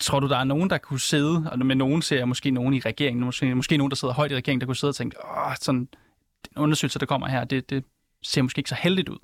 Tror 0.00 0.20
du, 0.20 0.28
der 0.28 0.38
er 0.38 0.44
nogen, 0.44 0.70
der 0.70 0.78
kunne 0.78 1.00
sidde, 1.00 1.48
og 1.52 1.58
med 1.58 1.76
nogen 1.76 2.02
ser 2.02 2.16
jeg 2.16 2.28
måske 2.28 2.50
nogen 2.50 2.74
i 2.74 2.80
regeringen, 2.80 3.24
måske, 3.24 3.54
måske 3.54 3.76
nogen, 3.76 3.90
der 3.90 3.96
sidder 3.96 4.14
højt 4.14 4.32
i 4.32 4.36
regeringen, 4.36 4.60
der 4.60 4.66
kunne 4.66 4.76
sidde 4.76 4.90
og 4.90 4.94
tænke, 4.94 5.16
åh, 5.24 5.54
sådan 5.60 5.88
den 6.44 6.56
undersøgelse, 6.56 6.98
der 6.98 7.06
kommer 7.06 7.28
her, 7.28 7.44
det, 7.44 7.70
det 7.70 7.84
ser 8.22 8.42
måske 8.42 8.58
ikke 8.58 8.68
så 8.68 8.76
heldigt 8.78 9.08
ud. 9.08 9.18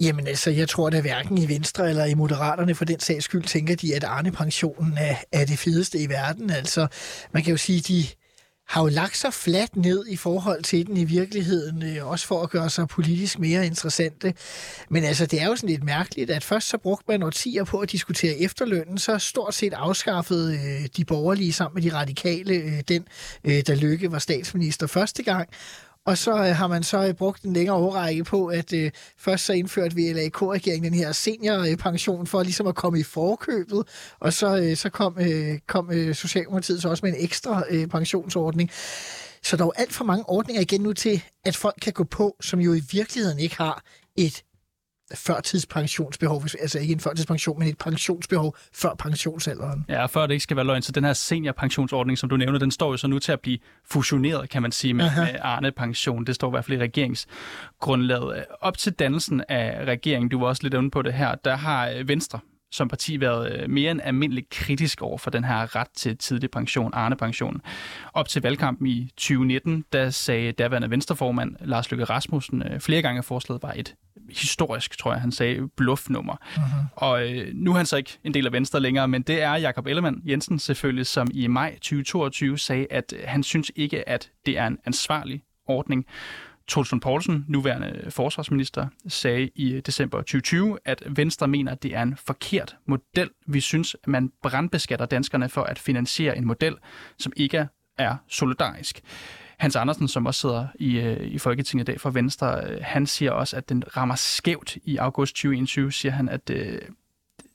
Jamen 0.00 0.26
altså, 0.26 0.50
jeg 0.50 0.68
tror 0.68 0.90
da 0.90 1.00
hverken 1.00 1.38
i 1.38 1.48
Venstre 1.48 1.90
eller 1.90 2.04
i 2.04 2.14
Moderaterne 2.14 2.74
for 2.74 2.84
den 2.84 3.00
sags 3.00 3.24
skyld 3.24 3.42
tænker 3.42 3.76
de, 3.76 3.94
at 3.94 4.04
Arne-pensionen 4.04 4.98
er, 4.98 5.16
er 5.32 5.44
det 5.44 5.58
fedeste 5.58 5.98
i 5.98 6.08
verden. 6.08 6.50
Altså, 6.50 6.86
man 7.32 7.42
kan 7.42 7.50
jo 7.50 7.56
sige, 7.56 7.80
de 7.80 8.04
har 8.66 8.82
jo 8.82 8.88
lagt 8.88 9.16
sig 9.16 9.34
fladt 9.34 9.76
ned 9.76 10.06
i 10.08 10.16
forhold 10.16 10.62
til 10.62 10.86
den 10.86 10.96
i 10.96 11.04
virkeligheden, 11.04 11.82
øh, 11.82 12.10
også 12.10 12.26
for 12.26 12.42
at 12.42 12.50
gøre 12.50 12.70
sig 12.70 12.88
politisk 12.88 13.38
mere 13.38 13.66
interessante. 13.66 14.34
Men 14.88 15.04
altså, 15.04 15.26
det 15.26 15.42
er 15.42 15.46
jo 15.46 15.56
sådan 15.56 15.68
lidt 15.68 15.84
mærkeligt, 15.84 16.30
at 16.30 16.44
først 16.44 16.68
så 16.68 16.78
brugte 16.78 17.04
man 17.08 17.22
årtier 17.22 17.64
på 17.64 17.78
at 17.78 17.92
diskutere 17.92 18.38
efterlønnen, 18.38 18.98
så 18.98 19.18
stort 19.18 19.54
set 19.54 19.72
afskaffede 19.72 20.54
øh, 20.54 20.88
de 20.96 21.04
borgerlige 21.04 21.52
sammen 21.52 21.74
med 21.82 21.90
de 21.90 21.96
radikale 21.96 22.54
øh, 22.54 22.80
den, 22.88 23.04
der 23.44 23.74
Lykke 23.74 24.12
var 24.12 24.18
statsminister 24.18 24.86
første 24.86 25.22
gang, 25.22 25.48
og 26.06 26.18
så 26.18 26.30
øh, 26.30 26.56
har 26.56 26.66
man 26.66 26.82
så 26.82 27.06
øh, 27.06 27.14
brugt 27.14 27.42
en 27.42 27.52
længere 27.52 27.76
overrække 27.76 28.24
på, 28.24 28.46
at 28.46 28.72
øh, 28.72 28.90
først 29.18 29.44
så 29.44 29.52
indførte 29.52 29.94
vi 29.94 30.12
LAK-regeringen 30.12 30.92
den 30.92 30.98
her 30.98 31.12
seniorpension 31.12 32.26
for 32.26 32.42
ligesom 32.42 32.66
at 32.66 32.74
komme 32.74 33.00
i 33.00 33.02
forkøbet, 33.02 33.82
og 34.20 34.32
så, 34.32 34.56
øh, 34.56 34.76
så 34.76 34.90
kom, 34.90 35.18
øh, 35.20 35.58
kom 35.66 35.90
øh, 35.92 36.14
Socialdemokratiet 36.14 36.82
så 36.82 36.88
også 36.88 37.06
med 37.06 37.12
en 37.12 37.24
ekstra 37.24 37.64
øh, 37.70 37.86
pensionsordning. 37.86 38.70
Så 39.42 39.56
der 39.56 39.62
er 39.62 39.66
jo 39.66 39.72
alt 39.76 39.92
for 39.92 40.04
mange 40.04 40.28
ordninger 40.28 40.62
igen 40.62 40.80
nu 40.80 40.92
til, 40.92 41.22
at 41.44 41.56
folk 41.56 41.76
kan 41.82 41.92
gå 41.92 42.04
på, 42.04 42.36
som 42.40 42.60
jo 42.60 42.74
i 42.74 42.82
virkeligheden 42.92 43.38
ikke 43.38 43.56
har 43.56 43.82
et 44.16 44.42
førtidspensionsbehov, 45.14 46.42
altså 46.60 46.78
ikke 46.78 46.92
en 46.92 47.00
førtidspension, 47.00 47.58
men 47.58 47.68
et 47.68 47.78
pensionsbehov 47.78 48.56
før 48.72 48.94
pensionsalderen. 48.94 49.84
Ja, 49.88 50.06
før 50.06 50.26
det 50.26 50.34
ikke 50.34 50.42
skal 50.42 50.56
være 50.56 50.66
løgn, 50.66 50.82
så 50.82 50.92
den 50.92 51.04
her 51.04 51.12
seniorpensionsordning, 51.12 52.18
som 52.18 52.28
du 52.28 52.36
nævner, 52.36 52.58
den 52.58 52.70
står 52.70 52.90
jo 52.90 52.96
så 52.96 53.06
nu 53.06 53.18
til 53.18 53.32
at 53.32 53.40
blive 53.40 53.58
fusioneret, 53.84 54.50
kan 54.50 54.62
man 54.62 54.72
sige, 54.72 54.94
med, 54.94 55.10
med 55.16 55.36
Arne-pension. 55.40 56.24
Det 56.24 56.34
står 56.34 56.48
i 56.48 56.50
hvert 56.50 56.64
fald 56.64 56.78
i 56.78 56.80
regeringsgrundlaget. 56.80 58.44
Op 58.60 58.78
til 58.78 58.92
dannelsen 58.92 59.42
af 59.48 59.84
regeringen, 59.84 60.28
du 60.28 60.40
var 60.40 60.46
også 60.46 60.62
lidt 60.62 60.74
inde 60.74 60.90
på 60.90 61.02
det 61.02 61.12
her, 61.12 61.34
der 61.34 61.56
har 61.56 62.02
Venstre 62.06 62.38
som 62.74 62.88
parti 62.88 63.20
været 63.20 63.52
øh, 63.52 63.70
mere 63.70 63.90
end 63.90 64.00
almindeligt 64.04 64.50
kritisk 64.50 65.02
over 65.02 65.18
for 65.18 65.30
den 65.30 65.44
her 65.44 65.76
ret 65.76 65.88
til 65.96 66.18
tidlig 66.18 66.50
pension, 66.50 66.90
Arne-pension. 66.94 67.60
Op 68.14 68.28
til 68.28 68.42
valgkampen 68.42 68.86
i 68.86 69.10
2019, 69.16 69.84
der 69.92 70.10
sagde 70.10 70.52
daværende 70.52 70.90
venstreformand 70.90 71.56
Lars 71.60 71.90
Løkke 71.90 72.04
Rasmussen 72.04 72.62
øh, 72.62 72.80
flere 72.80 73.02
gange, 73.02 73.18
at 73.18 73.24
forslaget 73.24 73.62
var 73.62 73.72
et 73.76 73.94
historisk, 74.30 74.98
tror 74.98 75.12
jeg, 75.12 75.20
han 75.20 75.32
sagde, 75.32 75.68
bluffnummer. 75.76 76.34
Uh-huh. 76.34 76.96
Og 76.96 77.30
øh, 77.30 77.54
nu 77.54 77.72
er 77.72 77.76
han 77.76 77.86
så 77.86 77.96
ikke 77.96 78.18
en 78.24 78.34
del 78.34 78.46
af 78.46 78.52
Venstre 78.52 78.80
længere, 78.80 79.08
men 79.08 79.22
det 79.22 79.42
er 79.42 79.54
Jakob 79.54 79.86
Ellemann 79.86 80.22
Jensen 80.24 80.58
selvfølgelig, 80.58 81.06
som 81.06 81.28
i 81.32 81.46
maj 81.46 81.74
2022 81.74 82.58
sagde, 82.58 82.86
at 82.90 83.14
han 83.24 83.42
synes 83.42 83.72
ikke, 83.76 84.08
at 84.08 84.30
det 84.46 84.58
er 84.58 84.66
en 84.66 84.78
ansvarlig 84.86 85.42
ordning. 85.66 86.06
Trulsund 86.68 87.00
Poulsen, 87.00 87.44
nuværende 87.48 88.10
forsvarsminister, 88.10 88.86
sagde 89.08 89.50
i 89.54 89.80
december 89.80 90.18
2020, 90.18 90.78
at 90.84 91.02
Venstre 91.06 91.48
mener, 91.48 91.72
at 91.72 91.82
det 91.82 91.94
er 91.94 92.02
en 92.02 92.16
forkert 92.16 92.76
model. 92.86 93.30
Vi 93.46 93.60
synes, 93.60 93.96
at 94.02 94.08
man 94.08 94.32
brandbeskatter 94.42 95.06
danskerne 95.06 95.48
for 95.48 95.62
at 95.62 95.78
finansiere 95.78 96.36
en 96.36 96.46
model, 96.46 96.76
som 97.18 97.32
ikke 97.36 97.68
er 97.98 98.16
solidarisk. 98.28 99.00
Hans 99.58 99.76
Andersen, 99.76 100.08
som 100.08 100.26
også 100.26 100.40
sidder 100.40 100.66
i, 100.74 100.98
øh, 100.98 101.26
i 101.26 101.38
Folketinget 101.38 101.88
i 101.88 101.90
dag 101.92 102.00
for 102.00 102.10
Venstre, 102.10 102.60
øh, 102.64 102.78
han 102.82 103.06
siger 103.06 103.30
også, 103.30 103.56
at 103.56 103.68
den 103.68 103.96
rammer 103.96 104.14
skævt 104.14 104.76
i 104.84 104.96
august 104.96 105.34
2021, 105.34 105.92
siger 105.92 106.12
han, 106.12 106.28
at 106.28 106.50
øh, 106.50 106.80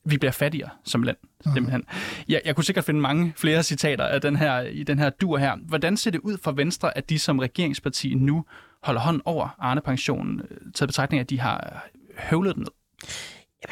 vi 0.06 0.18
bliver 0.18 0.32
fattigere 0.32 0.70
som 0.84 1.04
land, 1.04 1.18
mhm. 1.46 1.54
simpelthen. 1.54 1.84
Jeg, 2.30 2.42
jeg 2.46 2.56
kunne 2.56 2.64
sikkert 2.64 2.86
finde 2.86 3.00
mange 3.00 3.34
flere 3.38 3.64
citater 3.64 4.04
af 4.04 4.22
den 4.22 4.36
her, 4.36 4.62
i 4.62 4.84
den 4.84 5.00
her 5.00 5.10
dur 5.10 5.38
her. 5.38 5.56
Hvordan 5.56 5.98
ser 5.98 6.12
det 6.12 6.20
ud 6.20 6.38
for 6.44 6.52
Venstre, 6.52 6.98
at 6.98 7.10
de 7.10 7.20
som 7.20 7.40
regeringsparti 7.40 8.14
nu 8.14 8.46
holder 8.84 9.02
hånd 9.02 9.22
over 9.26 9.56
Arne-pensionen, 9.60 10.42
øh, 10.50 10.58
taget 10.76 10.90
betragtning 10.90 11.20
af, 11.20 11.24
at 11.24 11.30
de 11.30 11.40
har 11.40 11.86
høvlet 12.18 12.56
den 12.56 12.62
ned? 12.62 12.72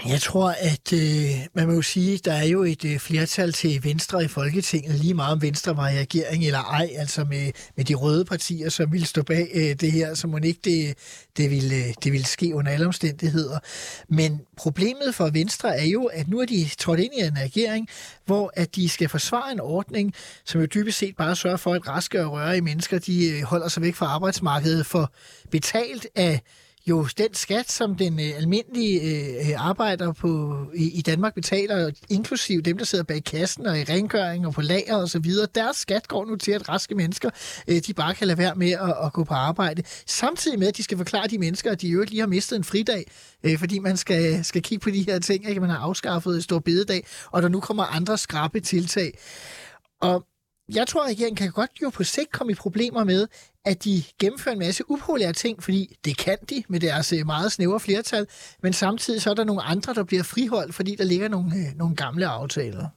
Jeg 0.06 0.22
tror, 0.22 0.56
at 0.60 0.94
øh, 0.94 1.48
man 1.54 1.68
må 1.68 1.74
jo 1.74 1.82
sige, 1.82 2.14
at 2.14 2.26
der 2.26 2.34
er 2.34 2.46
jo 2.46 2.64
et 2.64 2.86
øh, 2.86 3.00
flertal 3.00 3.54
til 3.54 3.84
Venstre 3.84 4.24
i 4.24 4.28
Folketinget, 4.28 5.00
lige 5.00 5.14
meget 5.14 5.34
om 5.34 5.42
Venstre 5.42 5.78
var 5.78 5.90
i 5.90 6.00
regering 6.00 6.46
eller 6.46 6.60
ej, 6.60 6.90
altså 6.98 7.24
med, 7.24 7.52
med 7.76 7.86
de 7.86 7.94
røde 7.94 8.26
partier, 8.26 8.70
som 8.70 8.92
ville 8.92 9.08
stå 9.08 9.24
bag 9.24 9.52
øh, 9.54 9.76
det 9.76 9.92
her, 9.92 10.14
så 10.14 10.28
må 10.28 10.38
ikke 10.38 10.60
det, 10.64 10.98
det, 11.38 11.52
ville, 11.52 11.76
øh, 11.76 11.94
det 12.04 12.12
ville 12.12 12.26
ske 12.26 12.56
under 12.56 12.72
alle 12.72 12.86
omstændigheder. 12.86 13.60
Men 14.10 14.42
problemet 14.58 15.16
for 15.16 15.30
Venstre 15.30 15.80
er 15.80 15.86
jo, 15.86 16.06
at 16.06 16.28
nu 16.28 16.40
er 16.40 16.46
de 16.46 16.70
trådt 16.78 17.00
ind 17.00 17.14
i 17.14 17.22
en 17.22 17.38
regering, 17.38 17.90
hvor 18.26 18.52
at 18.56 18.76
de 18.76 18.90
skal 18.90 19.10
forsvare 19.10 19.52
en 19.52 19.60
ordning, 19.60 20.14
som 20.46 20.62
jo 20.62 20.68
dybest 20.68 20.98
set 20.98 21.16
bare 21.16 21.36
sørger 21.36 21.58
for, 21.58 21.74
at 21.74 21.88
raske 21.88 22.26
og 22.26 22.32
røre 22.32 22.58
i 22.58 22.62
mennesker, 22.62 23.00
de 23.00 23.30
øh, 23.30 23.44
holder 23.44 23.68
sig 23.68 23.84
væk 23.84 23.96
fra 23.96 24.06
arbejdsmarkedet 24.06 24.86
for 24.86 25.14
betalt 25.52 26.08
af 26.16 26.42
jo 26.90 27.08
den 27.18 27.34
skat, 27.34 27.72
som 27.72 27.96
den 27.96 28.20
øh, 28.20 28.38
almindelige 28.38 29.02
øh, 29.02 29.68
arbejder 29.68 30.12
på 30.12 30.58
i, 30.76 30.98
i 30.98 31.02
Danmark 31.02 31.36
betaler, 31.36 31.92
inklusive 32.10 32.62
dem, 32.62 32.78
der 32.78 32.86
sidder 32.86 33.04
bag 33.04 33.24
kassen 33.24 33.66
og 33.66 33.80
i 33.80 33.84
rengøring 33.84 34.48
og 34.48 34.54
på 34.54 34.62
lager 34.62 34.96
og 34.96 35.10
så 35.10 35.20
videre, 35.20 35.48
deres 35.56 35.78
skat 35.78 36.08
går 36.08 36.26
nu 36.26 36.36
til, 36.36 36.52
at 36.52 36.70
raske 36.70 36.96
mennesker, 36.96 37.30
øh, 37.68 37.82
de 37.88 37.94
bare 37.94 38.16
kan 38.16 38.28
lade 38.28 38.38
være 38.38 38.56
med 38.56 38.72
at, 38.72 38.96
at 39.06 39.14
gå 39.14 39.24
på 39.24 39.34
arbejde. 39.34 39.84
Samtidig 40.06 40.60
med, 40.60 40.68
at 40.68 40.78
de 40.78 40.84
skal 40.84 40.98
forklare 40.98 41.28
de 41.28 41.38
mennesker, 41.38 41.72
at 41.72 41.82
de 41.82 41.88
jo 41.88 42.06
lige 42.08 42.20
har 42.20 42.28
mistet 42.28 42.56
en 42.56 42.64
fridag, 42.64 43.06
øh, 43.44 43.60
fordi 43.60 43.80
man 43.80 43.98
skal, 43.98 44.46
skal 44.46 44.62
kigge 44.62 44.84
på 44.84 44.90
de 44.90 45.06
her 45.08 45.20
ting, 45.20 45.50
ikke? 45.50 45.62
man 45.62 45.70
har 45.70 45.78
afskaffet 45.78 46.44
stor 46.44 46.60
bededag, 46.60 47.08
og 47.32 47.42
der 47.42 47.50
nu 47.50 47.60
kommer 47.60 47.84
andre 47.84 48.18
skrappe 48.18 48.60
tiltag. 48.60 49.18
Og 50.02 50.26
jeg 50.76 50.88
tror, 50.88 51.04
at 51.04 51.10
regeringen 51.10 51.36
kan 51.36 51.52
godt 51.52 51.72
jo 51.82 51.90
på 51.90 52.04
sigt 52.04 52.32
komme 52.32 52.52
i 52.52 52.56
problemer 52.56 53.04
med, 53.04 53.28
at 53.66 53.84
de 53.84 54.04
gennemfører 54.20 54.54
en 54.54 54.60
masse 54.60 54.92
upopulære 54.92 55.34
ting, 55.34 55.64
fordi 55.64 55.96
det 56.06 56.18
kan 56.18 56.38
de 56.50 56.64
med 56.68 56.80
deres 56.80 57.14
øh, 57.14 57.26
meget 57.26 57.52
snævre 57.52 57.80
flertal, 57.80 58.28
men 58.64 58.74
samtidig 58.74 59.22
så 59.22 59.30
er 59.30 59.34
der 59.34 59.44
nogle 59.44 59.64
andre, 59.64 59.94
der 59.94 60.04
bliver 60.04 60.24
friholdt, 60.24 60.76
fordi 60.76 60.96
der 60.96 61.04
ligger 61.04 61.28
nogle, 61.28 61.56
øh, 61.56 61.78
nogle 61.78 61.96
gamle 61.96 62.28
aftaler. 62.28 62.90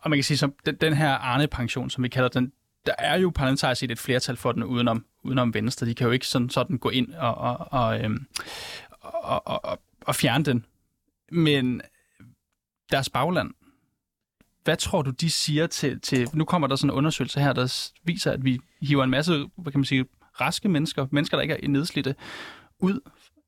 Og 0.00 0.10
man 0.10 0.16
kan 0.16 0.24
sige, 0.24 0.38
som 0.38 0.54
den, 0.66 0.74
den 0.74 0.92
her 0.92 1.10
Arne-pension, 1.10 1.90
som 1.90 2.04
vi 2.04 2.08
kalder 2.08 2.28
den, 2.28 2.52
der 2.86 2.94
er 2.98 3.18
jo 3.18 3.30
parlamentarisk 3.34 3.78
set 3.78 3.90
et 3.90 3.98
flertal 3.98 4.36
for 4.36 4.52
den 4.52 4.64
udenom, 4.64 5.04
udenom 5.22 5.54
Venstre. 5.54 5.86
De 5.86 5.94
kan 5.94 6.06
jo 6.06 6.10
ikke 6.10 6.26
sådan, 6.26 6.50
sådan 6.50 6.78
gå 6.78 6.90
ind 6.90 7.14
og, 7.14 7.34
og, 7.34 7.56
og, 7.70 8.00
øhm, 8.00 8.26
og, 9.00 9.46
og, 9.46 9.64
og, 9.64 9.78
og 10.06 10.14
fjerne 10.14 10.44
den. 10.44 10.66
Men 11.32 11.80
deres 12.90 13.10
bagland, 13.10 13.50
hvad 14.64 14.76
tror 14.76 15.02
du, 15.02 15.10
de 15.10 15.30
siger 15.30 15.66
til, 15.66 16.00
til... 16.00 16.28
Nu 16.32 16.44
kommer 16.44 16.68
der 16.68 16.76
sådan 16.76 16.90
en 16.90 16.94
undersøgelse 16.96 17.40
her, 17.40 17.52
der 17.52 17.90
viser, 18.04 18.32
at 18.32 18.44
vi 18.44 18.58
hiver 18.82 19.04
en 19.04 19.10
masse, 19.10 19.46
hvad 19.56 19.72
kan 19.72 19.78
man 19.80 19.84
sige, 19.84 20.04
raske 20.40 20.68
mennesker, 20.68 21.06
mennesker, 21.10 21.36
der 21.36 21.42
ikke 21.42 21.64
er 21.64 21.68
nedslidte, 21.68 22.14
ud 22.80 23.00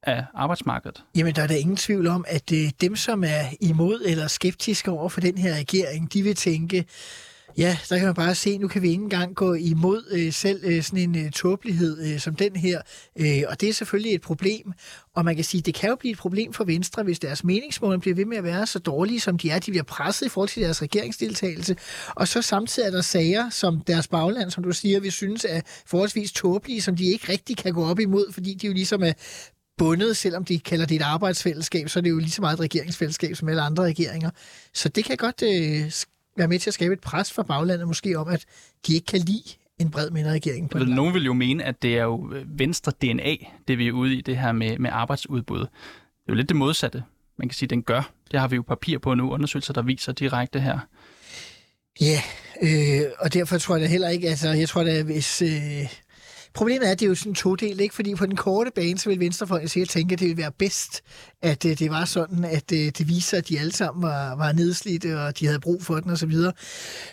af 0.02 0.24
arbejdsmarkedet? 0.34 1.04
Jamen, 1.16 1.34
der 1.34 1.42
er 1.42 1.46
der 1.46 1.56
ingen 1.56 1.76
tvivl 1.76 2.06
om, 2.06 2.24
at 2.28 2.52
øh, 2.52 2.70
dem, 2.80 2.96
som 2.96 3.24
er 3.24 3.44
imod 3.60 4.02
eller 4.06 4.26
skeptiske 4.26 4.90
over 4.90 5.08
for 5.08 5.20
den 5.20 5.38
her 5.38 5.54
regering, 5.54 6.12
de 6.12 6.22
vil 6.22 6.34
tænke, 6.34 6.84
Ja, 7.58 7.78
der 7.88 7.96
kan 7.98 8.06
man 8.06 8.14
bare 8.14 8.34
se, 8.34 8.58
nu 8.58 8.68
kan 8.68 8.82
vi 8.82 8.88
ikke 8.88 9.02
engang 9.02 9.34
gå 9.34 9.54
imod 9.54 10.04
øh, 10.10 10.32
selv 10.32 10.60
øh, 10.64 10.82
sådan 10.82 10.98
en 10.98 11.24
øh, 11.24 11.30
tåbelighed 11.30 12.12
øh, 12.12 12.20
som 12.20 12.34
den 12.34 12.56
her. 12.56 12.80
Øh, 13.16 13.42
og 13.48 13.60
det 13.60 13.68
er 13.68 13.72
selvfølgelig 13.72 14.14
et 14.14 14.20
problem. 14.20 14.72
Og 15.14 15.24
man 15.24 15.34
kan 15.34 15.44
sige, 15.44 15.60
det 15.60 15.74
kan 15.74 15.88
jo 15.88 15.96
blive 15.96 16.12
et 16.12 16.18
problem 16.18 16.52
for 16.52 16.64
Venstre, 16.64 17.02
hvis 17.02 17.18
deres 17.18 17.44
meningsmål 17.44 18.00
bliver 18.00 18.14
ved 18.14 18.24
med 18.24 18.36
at 18.36 18.44
være 18.44 18.66
så 18.66 18.78
dårlige, 18.78 19.20
som 19.20 19.38
de 19.38 19.50
er. 19.50 19.58
De 19.58 19.70
bliver 19.70 19.84
presset 19.84 20.26
i 20.26 20.28
forhold 20.28 20.48
til 20.48 20.62
deres 20.62 20.82
regeringsdeltagelse. 20.82 21.76
Og 22.08 22.28
så 22.28 22.42
samtidig 22.42 22.86
er 22.86 22.90
der 22.90 23.02
sager, 23.02 23.50
som 23.50 23.80
deres 23.80 24.08
bagland, 24.08 24.50
som 24.50 24.64
du 24.64 24.72
siger, 24.72 25.00
vi 25.00 25.10
synes 25.10 25.46
er 25.48 25.60
forholdsvis 25.86 26.32
tåbelige, 26.32 26.82
som 26.82 26.96
de 26.96 27.04
ikke 27.04 27.32
rigtig 27.32 27.56
kan 27.56 27.72
gå 27.72 27.84
op 27.84 28.00
imod, 28.00 28.32
fordi 28.32 28.54
de 28.54 28.66
jo 28.66 28.72
ligesom 28.72 29.02
er 29.02 29.12
bundet, 29.78 30.16
selvom 30.16 30.44
de 30.44 30.58
kalder 30.58 30.86
det 30.86 30.94
et 30.94 31.02
arbejdsfællesskab, 31.02 31.88
så 31.88 31.98
er 31.98 32.02
det 32.02 32.10
jo 32.10 32.18
lige 32.18 32.30
så 32.30 32.40
meget 32.40 32.54
et 32.54 32.60
regeringsfællesskab 32.60 33.36
som 33.36 33.48
alle 33.48 33.62
andre 33.62 33.84
regeringer. 33.84 34.30
Så 34.74 34.88
det 34.88 35.04
kan 35.04 35.16
godt 35.16 35.42
øh, 35.42 35.90
være 36.36 36.48
med 36.48 36.58
til 36.58 36.70
at 36.70 36.74
skabe 36.74 36.92
et 36.92 37.00
pres 37.00 37.32
for 37.32 37.42
baglandet 37.42 37.88
måske 37.88 38.18
om, 38.18 38.28
at 38.28 38.44
de 38.86 38.94
ikke 38.94 39.06
kan 39.06 39.20
lide 39.20 39.50
en 39.78 39.90
bred 39.90 40.10
mindreregering. 40.10 40.70
På 40.70 40.78
Nogen 40.78 41.14
vil 41.14 41.24
jo 41.24 41.32
mene, 41.32 41.64
at 41.64 41.82
det 41.82 41.98
er 41.98 42.02
jo 42.02 42.32
øh, 42.32 42.58
venstre 42.58 42.92
DNA, 43.02 43.36
det 43.68 43.78
vi 43.78 43.88
er 43.88 43.92
ude 43.92 44.14
i, 44.14 44.20
det 44.20 44.38
her 44.38 44.52
med, 44.52 44.78
med 44.78 44.90
arbejdsudbud. 44.92 45.58
Det 45.58 45.66
er 46.28 46.32
jo 46.32 46.34
lidt 46.34 46.48
det 46.48 46.56
modsatte, 46.56 47.04
man 47.38 47.48
kan 47.48 47.54
sige, 47.54 47.68
den 47.68 47.82
gør. 47.82 48.10
Det 48.30 48.40
har 48.40 48.48
vi 48.48 48.56
jo 48.56 48.62
papir 48.62 48.98
på 48.98 49.14
nu, 49.14 49.32
undersøgelser, 49.32 49.72
der 49.72 49.82
viser 49.82 50.12
direkte 50.12 50.60
her. 50.60 50.78
Ja, 52.00 52.22
øh, 52.62 53.10
og 53.18 53.34
derfor 53.34 53.58
tror 53.58 53.76
jeg 53.76 53.82
da 53.82 53.90
heller 53.90 54.08
ikke, 54.08 54.28
altså 54.28 54.48
jeg 54.48 54.68
tror 54.68 54.84
da, 54.84 55.02
hvis... 55.02 55.42
Øh, 55.42 56.05
Problemet 56.56 56.88
er, 56.88 56.92
at 56.92 57.00
det 57.00 57.06
er 57.06 57.08
jo 57.08 57.14
sådan 57.14 57.34
to 57.34 57.54
del, 57.54 57.80
ikke? 57.80 57.94
fordi 57.94 58.14
på 58.14 58.26
den 58.26 58.36
korte 58.36 58.70
bane, 58.74 58.98
så 58.98 59.08
vil 59.08 59.20
Venstrefolk 59.20 59.68
sikkert 59.68 59.88
tænke, 59.88 60.12
at 60.12 60.18
det 60.18 60.28
ville 60.28 60.42
være 60.42 60.52
bedst, 60.52 61.02
at 61.42 61.64
øh, 61.64 61.78
det 61.78 61.90
var 61.90 62.04
sådan, 62.04 62.44
at 62.44 62.72
øh, 62.72 62.78
det 62.78 63.08
viser, 63.08 63.38
at 63.38 63.48
de 63.48 63.58
alle 63.60 63.72
sammen 63.72 64.02
var, 64.02 64.36
var 64.36 64.52
nedslidte, 64.52 65.20
og 65.20 65.38
de 65.38 65.46
havde 65.46 65.60
brug 65.60 65.82
for 65.82 66.00
den 66.00 66.10
osv. 66.10 66.32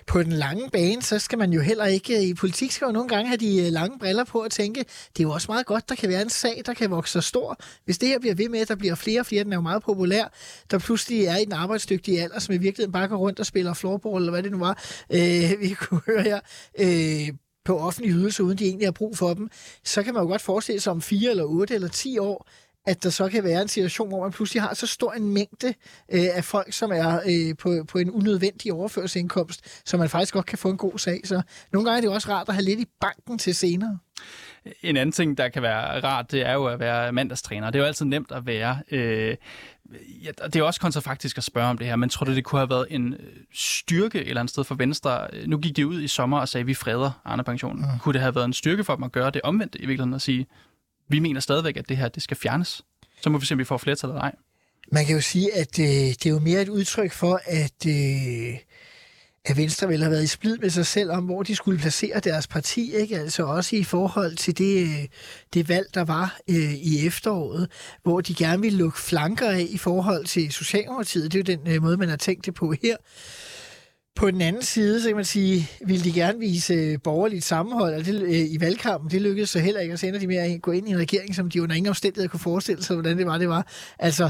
På 0.08 0.24
den 0.24 0.32
lange 0.32 0.70
bane, 0.70 1.02
så 1.02 1.20
skal 1.20 1.38
man 1.38 1.54
jo 1.54 1.62
heller 1.62 1.86
ikke, 1.86 2.18
øh, 2.18 2.22
i 2.22 2.34
politik 2.34 2.72
skal 2.72 2.86
man 2.86 2.94
nogle 2.94 3.10
gange 3.10 3.28
have 3.28 3.38
de 3.38 3.66
øh, 3.66 3.72
lange 3.72 4.00
briller 4.00 4.24
på 4.24 4.44
og 4.44 4.52
tænke, 4.52 4.80
det 4.80 5.20
er 5.20 5.24
jo 5.24 5.32
også 5.32 5.52
meget 5.52 5.66
godt, 5.66 5.90
der 5.90 5.96
kan 5.96 6.10
være 6.10 6.22
en 6.22 6.30
sag, 6.30 6.62
der 6.66 6.74
kan 6.74 6.92
vokse 6.92 7.12
så 7.12 7.22
stor. 7.22 7.58
Hvis 7.86 7.98
det 7.98 8.10
her 8.10 8.20
bliver 8.20 8.36
ved 8.36 8.50
med, 8.50 8.60
at 8.60 8.68
der 8.68 8.76
bliver 8.76 8.96
flere 8.96 9.20
og 9.20 9.26
flere, 9.26 9.44
den 9.44 9.54
er 9.54 9.58
jo 9.58 9.62
meget 9.62 9.84
populær, 9.84 10.34
der 10.72 10.80
pludselig 10.80 11.26
er 11.26 11.38
i 11.38 11.46
den 11.46 11.54
arbejdsdygtige 11.54 12.22
alder, 12.22 12.40
som 12.40 12.56
i 12.56 12.58
virkeligheden 12.58 12.92
bare 12.92 13.08
går 13.08 13.18
rundt 13.18 13.40
og 13.40 13.46
spiller 13.46 13.74
floorball, 13.74 14.22
eller 14.22 14.32
hvad 14.32 14.44
det 14.44 14.52
nu 14.52 14.60
var, 14.60 14.84
øh, 15.14 15.52
vi 15.70 15.70
kunne 15.70 16.02
høre 16.08 16.22
her, 16.22 16.40
øh, 16.80 17.30
på 17.66 17.80
offentlige 17.80 18.14
ydelser, 18.14 18.44
uden 18.44 18.58
de 18.58 18.66
egentlig 18.66 18.88
har 18.88 18.92
brug 18.92 19.18
for 19.18 19.34
dem, 19.34 19.50
så 19.84 20.04
kan 20.04 20.14
man 20.14 20.24
jo 20.24 20.30
godt 20.30 20.42
forestille 20.42 20.82
sig 20.82 20.92
om 20.92 21.02
fire 21.02 21.32
eller 21.32 21.44
otte 21.44 21.76
eller 21.76 21.88
ti 21.88 22.18
år, 22.18 22.48
at 22.86 23.04
der 23.04 23.10
så 23.10 23.30
kan 23.30 23.44
være 23.44 23.62
en 23.62 23.68
situation, 23.68 24.08
hvor 24.08 24.22
man 24.22 24.32
pludselig 24.32 24.62
har 24.62 24.74
så 24.74 24.88
stor 24.88 25.14
en 25.14 25.34
mængde 25.34 25.68
øh, 26.12 26.26
af 26.34 26.44
folk, 26.44 26.74
som 26.74 26.92
er 26.92 27.20
øh, 27.30 27.58
på, 27.58 27.84
på 27.88 27.98
en 27.98 28.12
unødvendig 28.12 28.74
overførselsindkomst, 28.74 29.82
så 29.86 29.98
man 29.98 30.10
faktisk 30.10 30.34
godt 30.34 30.46
kan 30.46 30.58
få 30.58 30.70
en 30.70 30.78
god 30.78 30.98
sag. 30.98 31.22
Så 31.24 31.42
nogle 31.74 31.90
gange 31.90 31.98
er 31.98 32.02
det 32.02 32.10
også 32.10 32.30
rart 32.30 32.50
at 32.50 32.56
have 32.56 32.64
lidt 32.64 32.80
i 32.80 32.86
banken 33.02 33.38
til 33.38 33.56
senere. 33.56 33.98
En 34.82 34.98
anden 34.98 35.12
ting, 35.12 35.38
der 35.38 35.50
kan 35.50 35.62
være 35.62 36.04
rart, 36.04 36.32
det 36.32 36.46
er 36.46 36.54
jo 36.54 36.66
at 36.66 36.80
være 36.80 37.12
mandagstræner. 37.12 37.70
Det 37.70 37.80
er 37.80 37.84
jo 37.84 37.88
altid 37.88 38.06
nemt 38.06 38.32
at 38.32 38.46
være. 38.46 38.80
Øh, 38.92 39.36
ja, 40.24 40.32
det 40.46 40.56
er 40.56 40.64
også 40.64 40.80
kontrafaktisk 40.80 41.38
at 41.38 41.44
spørge 41.44 41.70
om 41.70 41.78
det 41.78 41.88
her, 41.88 41.96
men 41.96 42.10
tror 42.10 42.26
du, 42.26 42.36
det 42.36 42.44
kunne 42.44 42.60
have 42.60 42.70
været 42.70 42.88
en 42.90 43.14
øh, 43.14 43.20
styrke 43.54 44.22
et 44.22 44.28
eller 44.28 44.40
andet 44.40 44.52
sted 44.52 44.64
for 44.64 44.76
Venstre? 44.76 45.28
Nu 45.48 45.58
gik 45.58 45.76
de 45.76 45.88
ud 45.88 46.02
i 46.02 46.08
sommer 46.08 46.40
og 46.40 46.50
sagde, 46.50 46.62
at 46.62 46.68
vi 46.68 46.74
freder 46.74 47.22
Arne 47.26 47.44
Pensionen. 47.44 47.82
Mm. 47.82 48.00
Kunne 48.00 48.14
det 48.14 48.22
have 48.22 48.36
været 48.36 48.46
en 48.46 48.54
styrke 48.54 48.84
for 48.84 48.96
dem 48.96 49.04
at 49.04 49.12
gøre 49.12 49.30
det 49.30 49.42
omvendt 49.42 49.76
i 49.76 49.80
virkeligheden 49.80 50.14
at 50.14 50.22
sige, 50.22 50.48
vi 51.10 51.20
mener 51.20 51.40
stadigvæk, 51.40 51.78
at 51.78 51.90
det 51.90 51.98
her 51.98 52.08
det 52.08 52.24
skal 52.24 52.38
fjernes? 52.38 52.82
Så 53.22 53.30
må 53.30 53.38
vi 53.38 53.46
se, 53.46 53.54
om 53.54 53.60
vi 53.60 53.64
får 53.64 53.78
flertal 53.78 54.10
eller 54.10 54.22
ej. 54.22 54.36
Man 54.92 55.06
kan 55.06 55.16
jo 55.16 55.22
sige, 55.22 55.56
at 55.56 55.80
øh, 55.80 55.86
det 55.86 56.26
er 56.26 56.30
jo 56.30 56.40
mere 56.40 56.62
et 56.62 56.70
udtryk 56.70 57.12
for, 57.12 57.40
at... 57.46 57.86
Øh 57.88 58.58
at 59.46 59.58
Venstre 59.58 59.88
vil 59.88 60.02
have 60.02 60.12
været 60.12 60.24
i 60.24 60.28
splid 60.28 60.58
med 60.58 60.70
sig 60.70 60.86
selv 60.86 61.12
om, 61.12 61.24
hvor 61.24 61.44
de 61.44 61.56
skulle 61.56 61.80
placere 61.80 62.20
deres 62.20 62.48
parti, 62.48 62.96
ikke? 62.96 63.20
altså 63.20 63.44
også 63.44 63.76
i 63.76 63.84
forhold 63.84 64.36
til 64.36 64.58
det, 64.58 64.90
det 65.54 65.70
valg, 65.70 65.88
der 65.94 66.04
var 66.04 66.40
øh, 66.50 66.74
i 66.74 67.08
efteråret, 67.08 67.70
hvor 68.04 68.22
de 68.22 68.36
gerne 68.36 68.62
ville 68.62 68.78
lukke 68.78 69.00
flanker 69.00 69.50
af 69.50 69.68
i 69.70 69.78
forhold 69.78 70.26
til 70.26 70.52
Socialdemokratiet. 70.52 71.34
Det 71.34 71.50
er 71.50 71.54
jo 71.56 71.58
den 71.58 71.74
øh, 71.74 71.82
måde, 71.82 71.98
man 71.98 72.10
har 72.10 72.16
tænkt 72.16 72.46
det 72.46 72.54
på 72.54 72.74
her. 72.82 72.98
På 74.16 74.32
den 74.32 74.42
anden 74.42 74.62
side, 74.62 75.02
så 75.02 75.08
kan 75.08 75.16
man 75.16 75.26
sige, 75.26 75.70
ville 75.86 76.04
de 76.04 76.14
gerne 76.14 76.40
vise 76.40 76.98
borgerligt 77.04 77.44
sammenhold 77.44 77.94
og 77.94 78.06
det, 78.06 78.22
øh, 78.22 78.32
i 78.32 78.58
valgkampen. 78.60 79.12
Det 79.12 79.22
lykkedes 79.22 79.50
så 79.50 79.60
heller 79.60 79.82
ikke, 79.82 79.94
og 79.94 80.00
så 80.00 80.08
ender 80.08 80.20
de 80.20 80.28
med 80.28 80.38
at 80.38 80.62
gå 80.62 80.72
ind 80.72 80.88
i 80.88 80.92
en 80.92 80.98
regering, 80.98 81.36
som 81.36 81.50
de 81.50 81.62
under 81.62 81.76
ingen 81.76 81.90
omstændigheder 81.90 82.30
kunne 82.30 82.40
forestille 82.40 82.84
sig, 82.84 82.96
hvordan 82.96 83.18
det 83.18 83.26
var, 83.26 83.38
det 83.38 83.50
var. 83.50 83.68
Altså, 84.00 84.30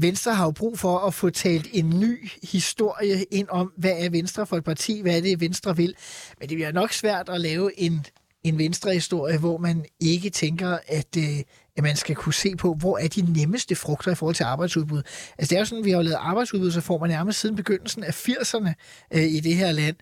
Venstre 0.00 0.34
har 0.34 0.44
jo 0.44 0.50
brug 0.50 0.78
for 0.78 0.98
at 0.98 1.14
få 1.14 1.30
talt 1.30 1.68
en 1.72 2.00
ny 2.00 2.30
historie 2.42 3.24
ind 3.24 3.48
om, 3.50 3.72
hvad 3.76 3.92
er 3.98 4.10
Venstre 4.10 4.46
for 4.46 4.56
et 4.56 4.64
parti, 4.64 5.00
hvad 5.00 5.16
er 5.16 5.20
det, 5.20 5.40
Venstre 5.40 5.76
vil. 5.76 5.94
Men 6.40 6.48
det 6.48 6.56
bliver 6.56 6.72
nok 6.72 6.92
svært 6.92 7.28
at 7.28 7.40
lave 7.40 7.80
en, 7.80 8.06
en 8.44 8.58
Venstre-historie, 8.58 9.38
hvor 9.38 9.58
man 9.58 9.84
ikke 10.00 10.30
tænker, 10.30 10.78
at, 10.86 11.16
øh, 11.18 11.38
at 11.76 11.82
man 11.82 11.96
skal 11.96 12.16
kunne 12.16 12.34
se 12.34 12.56
på, 12.56 12.74
hvor 12.74 12.98
er 12.98 13.08
de 13.08 13.32
nemmeste 13.32 13.74
frugter 13.76 14.12
i 14.12 14.14
forhold 14.14 14.34
til 14.36 14.44
arbejdsudbud. 14.44 15.02
Altså 15.38 15.50
det 15.50 15.52
er 15.52 15.58
jo 15.58 15.64
sådan, 15.64 15.84
vi 15.84 15.90
har 15.90 16.02
lavet 16.02 16.16
arbejdsudbudsreformer 16.20 17.06
nærmest 17.06 17.40
siden 17.40 17.56
begyndelsen 17.56 18.04
af 18.04 18.28
80'erne 18.28 18.72
øh, 19.14 19.22
i 19.22 19.40
det 19.40 19.56
her 19.56 19.72
land. 19.72 19.96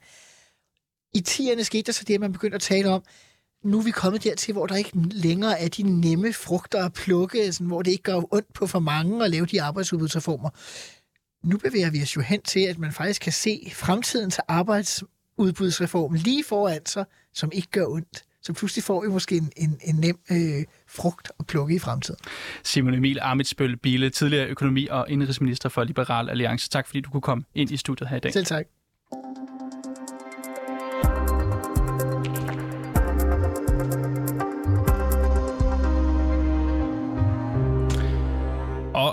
I 1.15 1.25
10'erne 1.29 1.62
skete 1.62 1.83
der 1.83 1.93
så 1.93 2.05
det, 2.09 2.15
at 2.15 2.21
man 2.21 2.33
begyndte 2.33 2.55
at 2.55 2.62
tale 2.62 2.88
om, 2.88 3.03
nu 3.66 3.78
er 3.78 3.82
vi 3.82 3.90
kommet 3.90 4.25
dertil, 4.25 4.52
hvor 4.52 4.66
der 4.66 4.76
ikke 4.76 4.90
længere 4.94 5.61
er 5.61 5.68
de 5.68 5.82
nemme 5.82 6.32
frugter 6.32 6.85
at 6.85 6.92
plukke, 6.92 7.52
sådan, 7.52 7.66
hvor 7.66 7.82
det 7.82 7.90
ikke 7.90 8.02
gør 8.02 8.35
ondt 8.35 8.52
på 8.52 8.66
for 8.66 8.78
mange 8.78 9.25
at 9.25 9.30
lave 9.30 9.46
de 9.46 9.62
arbejdsudbudsreformer. 9.62 10.50
Nu 11.44 11.58
bevæger 11.58 11.90
vi 11.90 12.02
os 12.02 12.16
jo 12.16 12.20
hen 12.20 12.42
til, 12.42 12.61
at 12.61 12.78
man 12.78 12.92
faktisk 12.92 13.23
kan 13.23 13.32
se 13.32 13.73
fremtiden 13.75 14.30
til 14.30 14.42
arbejdsudbudsreform 14.49 16.14
lige 16.14 16.44
foran 16.44 16.87
sig, 16.87 17.04
som 17.35 17.50
ikke 17.52 17.68
gør 17.70 17.87
ondt. 17.87 18.25
Så 18.42 18.52
pludselig 18.52 18.85
får 18.85 19.02
vi 19.02 19.08
måske 19.08 19.37
en, 19.37 19.52
en, 19.56 19.78
en 19.85 19.94
nem 19.94 20.18
øh, 20.30 20.64
frugt 20.88 21.30
at 21.38 21.46
plukke 21.46 21.75
i 21.75 21.78
fremtiden. 21.78 22.20
Simon 22.64 22.94
Emil 22.94 23.18
Amitsbøl 23.23 23.76
Bile, 23.76 24.11
tidligere 24.11 24.46
økonomi- 24.46 24.88
og 24.90 25.11
indrigsminister 25.11 25.68
for 25.68 25.85
Liberal 25.85 26.30
Alliance. 26.30 26.68
Tak 26.68 26.87
fordi 26.87 27.00
du 27.00 27.11
kunne 27.11 27.20
komme 27.20 27.44
ind 27.54 27.70
i 27.70 27.76
studiet 27.76 28.08
her 28.08 28.16
i 28.16 28.20
dag. 28.20 28.32
Selv 28.32 28.46
tak. 28.46 28.66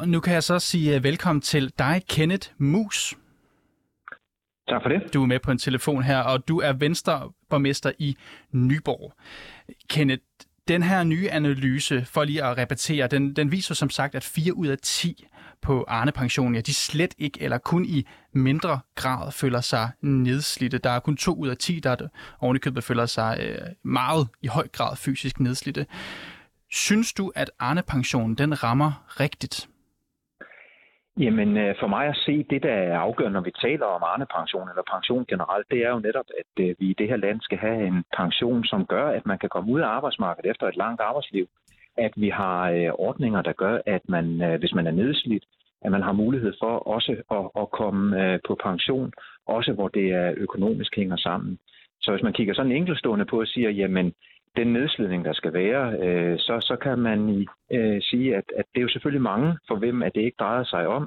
Og 0.04 0.10
nu 0.10 0.20
kan 0.20 0.34
jeg 0.34 0.44
så 0.44 0.60
sige 0.60 0.96
øh, 0.96 1.04
velkommen 1.04 1.42
til 1.42 1.74
dig, 1.80 2.02
Kenneth 2.10 2.50
Mus. 2.58 3.16
Tak 4.70 4.82
for 4.82 4.90
det. 4.90 5.14
Du 5.14 5.22
er 5.24 5.26
med 5.26 5.40
på 5.40 5.52
en 5.52 5.58
telefon 5.58 6.04
her, 6.04 6.20
og 6.20 6.48
du 6.48 6.60
er 6.60 6.74
venstreborgmester 6.74 7.92
i 8.00 8.18
Nyborg. 8.52 9.14
Kenneth, 9.90 10.24
den 10.68 10.84
her 10.84 11.04
nye 11.04 11.30
analyse, 11.30 12.06
for 12.06 12.24
lige 12.24 12.44
at 12.44 12.58
repetere, 12.58 13.08
den, 13.08 13.36
den 13.36 13.52
viser 13.52 13.76
som 13.76 13.90
sagt, 13.90 14.16
at 14.16 14.24
4 14.24 14.54
ud 14.54 14.68
af 14.68 14.78
10 14.78 15.26
på 15.62 15.86
Arne-pensionen, 15.88 16.56
ja, 16.56 16.62
de 16.62 16.74
slet 16.74 17.16
ikke 17.18 17.42
eller 17.42 17.58
kun 17.58 17.86
i 17.86 18.08
mindre 18.34 18.80
grad 18.96 19.32
føler 19.32 19.62
sig 19.62 19.90
nedslidte. 20.02 20.78
Der 20.78 20.90
er 20.90 21.00
kun 21.00 21.18
2 21.18 21.34
ud 21.34 21.48
af 21.48 21.58
10, 21.58 21.80
der 21.80 22.08
ovenikøbet 22.40 22.84
føler 22.84 23.06
sig 23.06 23.38
øh, 23.42 23.68
meget 23.84 24.28
i 24.42 24.48
høj 24.48 24.68
grad 24.68 24.96
fysisk 24.96 25.40
nedslidte. 25.40 25.86
Synes 26.72 27.14
du, 27.14 27.32
at 27.36 27.52
Arne-pensionen 27.60 28.36
den 28.36 28.64
rammer 28.64 29.06
rigtigt? 29.20 29.68
Jamen, 31.20 31.58
øh, 31.58 31.76
for 31.80 31.88
mig 31.88 32.06
at 32.08 32.22
se, 32.26 32.44
det 32.50 32.64
der 32.64 32.74
er 32.74 33.00
afgørende, 33.00 33.34
når 33.34 33.42
vi 33.42 33.52
taler 33.62 33.86
om 33.86 34.04
Arne-pension 34.04 34.70
eller 34.70 34.92
pension 34.94 35.26
generelt, 35.26 35.68
det 35.72 35.80
er 35.86 35.90
jo 35.90 36.00
netop, 36.00 36.26
at 36.40 36.64
øh, 36.66 36.76
vi 36.80 36.86
i 36.90 36.96
det 37.00 37.08
her 37.08 37.16
land 37.16 37.42
skal 37.42 37.58
have 37.58 37.88
en 37.88 38.04
pension, 38.18 38.66
som 38.66 38.86
gør, 38.86 39.08
at 39.08 39.26
man 39.26 39.40
kan 39.40 39.50
komme 39.50 39.72
ud 39.72 39.80
af 39.82 39.88
arbejdsmarkedet 39.88 40.52
efter 40.52 40.68
et 40.68 40.76
langt 40.76 41.02
arbejdsliv. 41.02 41.48
At 41.98 42.14
vi 42.16 42.30
har 42.30 42.70
øh, 42.70 42.90
ordninger, 42.94 43.42
der 43.42 43.54
gør, 43.54 43.80
at 43.86 44.02
man, 44.10 44.58
hvis 44.60 44.74
man 44.74 44.88
er 44.88 44.92
nedslidt, 44.92 45.46
at 45.82 45.92
man 45.92 46.02
har 46.02 46.12
mulighed 46.12 46.54
for 46.62 46.74
også 46.96 47.12
at, 47.32 47.62
at 47.62 47.72
komme 47.72 48.40
på 48.48 48.56
pension, 48.64 49.12
også 49.48 49.74
hvor 49.74 49.88
det 49.88 50.12
er 50.12 50.34
økonomisk 50.38 50.96
hænger 50.96 51.18
sammen. 51.18 51.60
Så 52.02 52.12
hvis 52.12 52.24
man 52.24 52.34
kigger 52.34 52.54
sådan 52.54 52.72
enkeltstående 52.72 53.26
på 53.26 53.40
og 53.40 53.48
siger, 53.48 53.70
jamen, 53.70 54.14
den 54.56 54.74
nedslidning, 54.74 55.26
der 55.26 55.34
skal 55.34 55.54
være, 55.54 55.98
øh, 56.00 56.40
så, 56.40 56.58
så 56.62 56.76
kan 56.76 57.00
man 57.00 57.48
øh, 57.72 58.02
sige, 58.02 58.36
at, 58.36 58.44
at 58.58 58.66
det 58.74 58.80
er 58.80 58.82
jo 58.82 58.90
selvfølgelig 58.90 59.22
mange, 59.22 59.58
for 59.68 59.76
hvem 59.76 60.04
at 60.04 60.16
det 60.16 60.22
ikke 60.22 60.38
drejer 60.40 60.64
sig 60.64 60.88
om, 60.88 61.04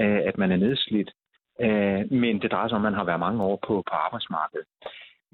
øh, 0.00 0.20
at 0.28 0.38
man 0.38 0.52
er 0.52 0.56
nedslidt, 0.56 1.10
øh, 1.60 2.12
men 2.12 2.42
det 2.42 2.52
drejer 2.52 2.68
sig 2.68 2.76
om, 2.76 2.84
at 2.84 2.92
man 2.92 2.98
har 2.98 3.04
været 3.04 3.20
mange 3.20 3.42
år 3.42 3.58
på, 3.66 3.74
på 3.90 3.94
arbejdsmarkedet. 3.94 4.66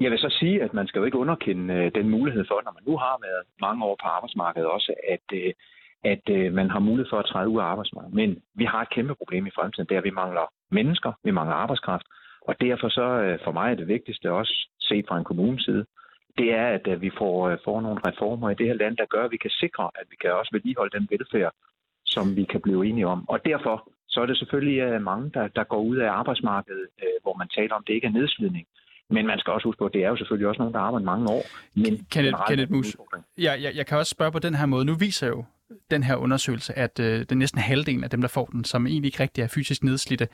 Jeg 0.01 0.11
vil 0.11 0.19
så 0.19 0.31
sige, 0.41 0.63
at 0.63 0.75
man 0.75 0.87
skal 0.87 0.99
jo 0.99 1.05
ikke 1.05 1.19
underkende 1.19 1.75
øh, 1.75 1.95
den 1.95 2.09
mulighed 2.11 2.45
for, 2.49 2.61
når 2.65 2.73
man 2.73 2.83
nu 2.87 2.97
har 2.97 3.19
været 3.27 3.45
mange 3.61 3.85
år 3.85 3.97
på 4.03 4.09
arbejdsmarkedet 4.09 4.69
også, 4.69 4.95
at, 5.09 5.27
øh, 5.33 5.53
at 6.05 6.25
øh, 6.31 6.53
man 6.53 6.71
har 6.71 6.79
mulighed 6.79 7.11
for 7.11 7.19
at 7.19 7.27
træde 7.27 7.49
ud 7.49 7.61
af 7.61 7.65
arbejdsmarkedet. 7.65 8.15
Men 8.15 8.43
vi 8.55 8.65
har 8.65 8.83
et 8.83 8.91
kæmpe 8.91 9.15
problem 9.15 9.47
i 9.47 9.57
fremtiden, 9.59 9.89
der 9.89 10.01
vi 10.01 10.11
mangler 10.11 10.47
mennesker, 10.71 11.13
vi 11.25 11.31
mangler 11.31 11.57
arbejdskraft, 11.57 12.07
og 12.49 12.61
derfor 12.61 12.89
så 12.89 13.07
øh, 13.25 13.39
for 13.45 13.53
mig 13.53 13.71
er 13.71 13.75
det 13.75 13.89
vigtigste 13.89 14.33
også 14.33 14.69
set 14.81 15.05
fra 15.09 15.19
en 15.19 15.25
kommunes 15.25 15.65
side, 15.65 15.87
det 16.39 16.49
er, 16.55 16.67
at 16.67 16.87
øh, 16.87 17.03
vi 17.03 17.11
får, 17.19 17.49
øh, 17.49 17.59
får 17.65 17.81
nogle 17.81 18.01
reformer 18.09 18.51
i 18.51 18.55
det 18.55 18.67
her 18.67 18.75
land, 18.75 18.97
der 18.97 19.07
gør, 19.07 19.25
at 19.25 19.31
vi 19.31 19.37
kan 19.37 19.51
sikre, 19.51 19.91
at 19.95 20.07
vi 20.11 20.17
kan 20.21 20.33
også 20.33 20.51
vedligeholde 20.53 20.99
den 20.99 21.09
velfærd, 21.11 21.53
som 22.05 22.37
vi 22.37 22.45
kan 22.45 22.61
blive 22.61 22.87
enige 22.87 23.07
om. 23.07 23.29
Og 23.29 23.39
derfor 23.45 23.91
så 24.09 24.21
er 24.21 24.27
det 24.27 24.39
selvfølgelig 24.39 24.79
øh, 24.79 25.03
mange, 25.03 25.31
der, 25.35 25.49
der 25.49 25.65
går 25.65 25.81
ud 25.81 25.97
af 25.97 26.11
arbejdsmarkedet, 26.11 26.87
hvor 27.23 27.35
man 27.37 27.49
taler 27.49 27.75
om, 27.75 27.83
at 27.83 27.89
det 27.89 27.95
ikke 27.95 28.07
er 28.07 28.17
nedslidning. 28.21 28.67
Men 29.11 29.27
man 29.27 29.39
skal 29.39 29.53
også 29.53 29.69
huske 29.69 29.79
på, 29.79 29.87
at 29.87 29.93
det 29.93 30.05
er 30.05 30.09
jo 30.09 30.17
selvfølgelig 30.17 30.49
også 30.49 30.59
nogen, 30.59 30.75
der 30.75 30.81
arbejder 30.81 31.05
mange 31.05 31.31
år. 31.31 31.43
Men 31.75 32.07
Kenneth, 32.11 32.37
Kenneth 32.49 32.73
Mus, 32.73 32.97
ja, 33.39 33.53
jeg, 33.61 33.73
jeg 33.77 33.87
kan 33.87 33.99
også 33.99 34.11
spørge 34.11 34.33
på 34.33 34.39
den 34.39 34.55
her 34.55 34.67
måde. 34.67 34.85
Nu 34.85 34.95
viser 34.95 35.27
jo 35.27 35.45
den 35.91 36.03
her 36.03 36.17
undersøgelse, 36.17 36.79
at 36.79 37.01
øh, 37.01 37.27
den 37.29 37.39
næsten 37.39 37.61
halvdelen 37.61 38.05
af 38.05 38.11
dem, 38.11 38.21
der 38.21 38.29
får 38.29 38.45
den, 38.45 38.65
som 38.65 38.87
egentlig 38.87 39.09
ikke 39.09 39.23
rigtig 39.23 39.43
er 39.43 39.49
fysisk 39.49 39.85
nedslidte. 39.85 40.29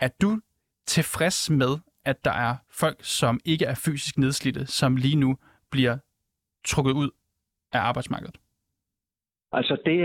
Er 0.00 0.08
du 0.22 0.40
tilfreds 0.86 1.50
med, 1.50 1.78
at 2.06 2.24
der 2.24 2.30
er 2.30 2.54
folk, 2.80 2.96
som 3.00 3.40
ikke 3.44 3.64
er 3.64 3.74
fysisk 3.84 4.18
nedslidte, 4.18 4.66
som 4.66 4.96
lige 4.96 5.16
nu 5.16 5.36
bliver 5.70 5.96
trukket 6.64 6.92
ud 6.92 7.10
af 7.72 7.80
arbejdsmarkedet? 7.80 8.36
Altså 9.52 9.76
det, 9.86 10.04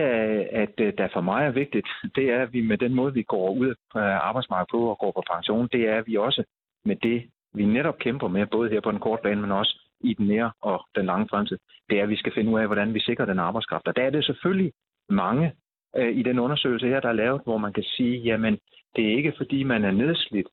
at 0.64 0.76
øh, 0.80 0.94
der 0.98 1.08
for 1.14 1.22
mig 1.22 1.46
er 1.46 1.52
vigtigt, 1.52 1.88
det 2.16 2.26
er, 2.32 2.42
at 2.42 2.54
vi 2.54 2.62
med 2.62 2.78
den 2.78 2.94
måde, 2.94 3.14
vi 3.14 3.24
går 3.24 3.50
ud 3.50 3.76
af 3.96 4.18
arbejdsmarkedet 4.30 4.72
på 4.72 4.90
og 4.90 4.98
går 4.98 5.12
på 5.12 5.24
pension, 5.34 5.68
det 5.72 5.82
er, 5.90 5.98
at 5.98 6.08
vi 6.08 6.16
også 6.18 6.44
med 6.86 6.96
det, 6.96 7.30
vi 7.54 7.66
netop 7.66 7.98
kæmper 7.98 8.28
med, 8.28 8.46
både 8.46 8.70
her 8.70 8.82
på 8.82 8.92
den 8.92 9.00
korte 9.00 9.24
bane, 9.24 9.42
men 9.42 9.52
også 9.52 9.74
i 10.00 10.14
den 10.14 10.28
nære 10.28 10.52
og 10.62 10.86
den 10.96 11.06
lange 11.06 11.28
fremtid, 11.30 11.58
det 11.90 12.00
er, 12.00 12.04
at 12.04 12.10
vi 12.10 12.16
skal 12.16 12.34
finde 12.34 12.52
ud 12.52 12.60
af, 12.60 12.68
hvordan 12.68 12.94
vi 12.94 13.00
sikrer 13.00 13.26
den 13.26 13.40
arbejdskraft. 13.40 13.88
Og 13.88 13.96
der 13.96 14.04
er 14.04 14.10
det 14.10 14.26
selvfølgelig 14.26 14.74
mange 15.10 15.54
øh, 15.96 16.18
i 16.18 16.24
den 16.24 16.40
undersøgelse 16.40 16.88
her, 16.88 17.00
der 17.00 17.10
er 17.10 17.22
lavet, 17.24 17.42
hvor 17.44 17.58
man 17.58 17.74
kan 17.74 17.84
sige, 17.84 18.18
jamen, 18.20 18.60
det 18.96 19.06
er 19.06 19.18
ikke 19.18 19.34
fordi, 19.38 19.64
man 19.64 19.84
er 19.86 19.92
nedslidt, 19.92 20.48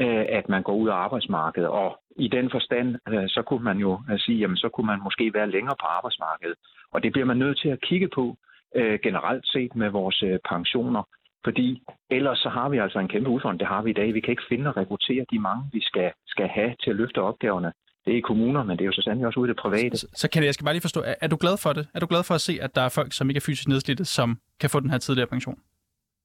Øh, 0.00 0.26
at 0.28 0.48
man 0.48 0.62
går 0.62 0.74
ud 0.74 0.88
af 0.88 0.94
arbejdsmarkedet. 0.94 1.68
Og 1.68 2.00
i 2.16 2.28
den 2.28 2.50
forstand, 2.50 2.88
øh, 3.08 3.28
så 3.28 3.42
kunne 3.42 3.64
man 3.64 3.78
jo 3.78 4.00
øh, 4.10 4.18
sige, 4.18 4.38
jamen 4.38 4.56
så 4.56 4.68
kunne 4.68 4.86
man 4.86 5.00
måske 5.02 5.34
være 5.34 5.50
længere 5.50 5.76
på 5.80 5.86
arbejdsmarkedet. 5.86 6.56
Og 6.92 7.02
det 7.02 7.12
bliver 7.12 7.26
man 7.26 7.36
nødt 7.36 7.58
til 7.58 7.68
at 7.68 7.80
kigge 7.80 8.08
på 8.14 8.36
øh, 8.76 8.98
generelt 9.02 9.46
set 9.46 9.76
med 9.76 9.88
vores 9.90 10.22
øh, 10.22 10.38
pensioner. 10.48 11.02
Fordi 11.44 11.82
ellers 12.10 12.38
så 12.38 12.48
har 12.48 12.68
vi 12.68 12.78
altså 12.78 12.98
en 12.98 13.08
kæmpe 13.08 13.30
udfordring. 13.30 13.60
Det 13.60 13.68
har 13.68 13.82
vi 13.82 13.90
i 13.90 13.98
dag. 14.00 14.14
Vi 14.14 14.20
kan 14.20 14.30
ikke 14.30 14.48
finde 14.48 14.70
og 14.70 14.76
rekruttere 14.76 15.24
de 15.32 15.38
mange, 15.38 15.64
vi 15.72 15.80
skal, 15.80 16.12
skal 16.26 16.48
have 16.48 16.74
til 16.82 16.90
at 16.90 16.96
løfte 16.96 17.22
opgaverne. 17.22 17.72
Det 18.04 18.12
er 18.12 18.18
i 18.18 18.20
kommuner, 18.20 18.62
men 18.64 18.78
det 18.78 18.84
er 18.84 18.86
jo 18.86 18.92
så 18.92 19.02
sandelig 19.02 19.26
også 19.26 19.40
ude 19.40 19.48
i 19.48 19.52
det 19.52 19.60
private. 19.60 19.96
Så, 19.96 20.06
så 20.14 20.30
kan 20.30 20.42
jeg, 20.42 20.46
jeg 20.46 20.54
skal 20.54 20.64
bare 20.64 20.74
lige 20.74 20.88
forstå, 20.88 21.00
er, 21.00 21.14
er 21.20 21.28
du 21.28 21.36
glad 21.40 21.56
for 21.62 21.72
det? 21.72 21.88
Er 21.94 22.00
du 22.00 22.06
glad 22.06 22.22
for 22.24 22.34
at 22.34 22.40
se, 22.40 22.58
at 22.62 22.74
der 22.74 22.82
er 22.82 22.88
folk, 22.88 23.12
som 23.12 23.30
ikke 23.30 23.38
er 23.38 23.46
fysisk 23.46 23.68
nedslidte, 23.68 24.04
som 24.04 24.38
kan 24.60 24.70
få 24.70 24.80
den 24.80 24.90
her 24.90 24.98
tidligere 24.98 25.28
pension? 25.28 25.58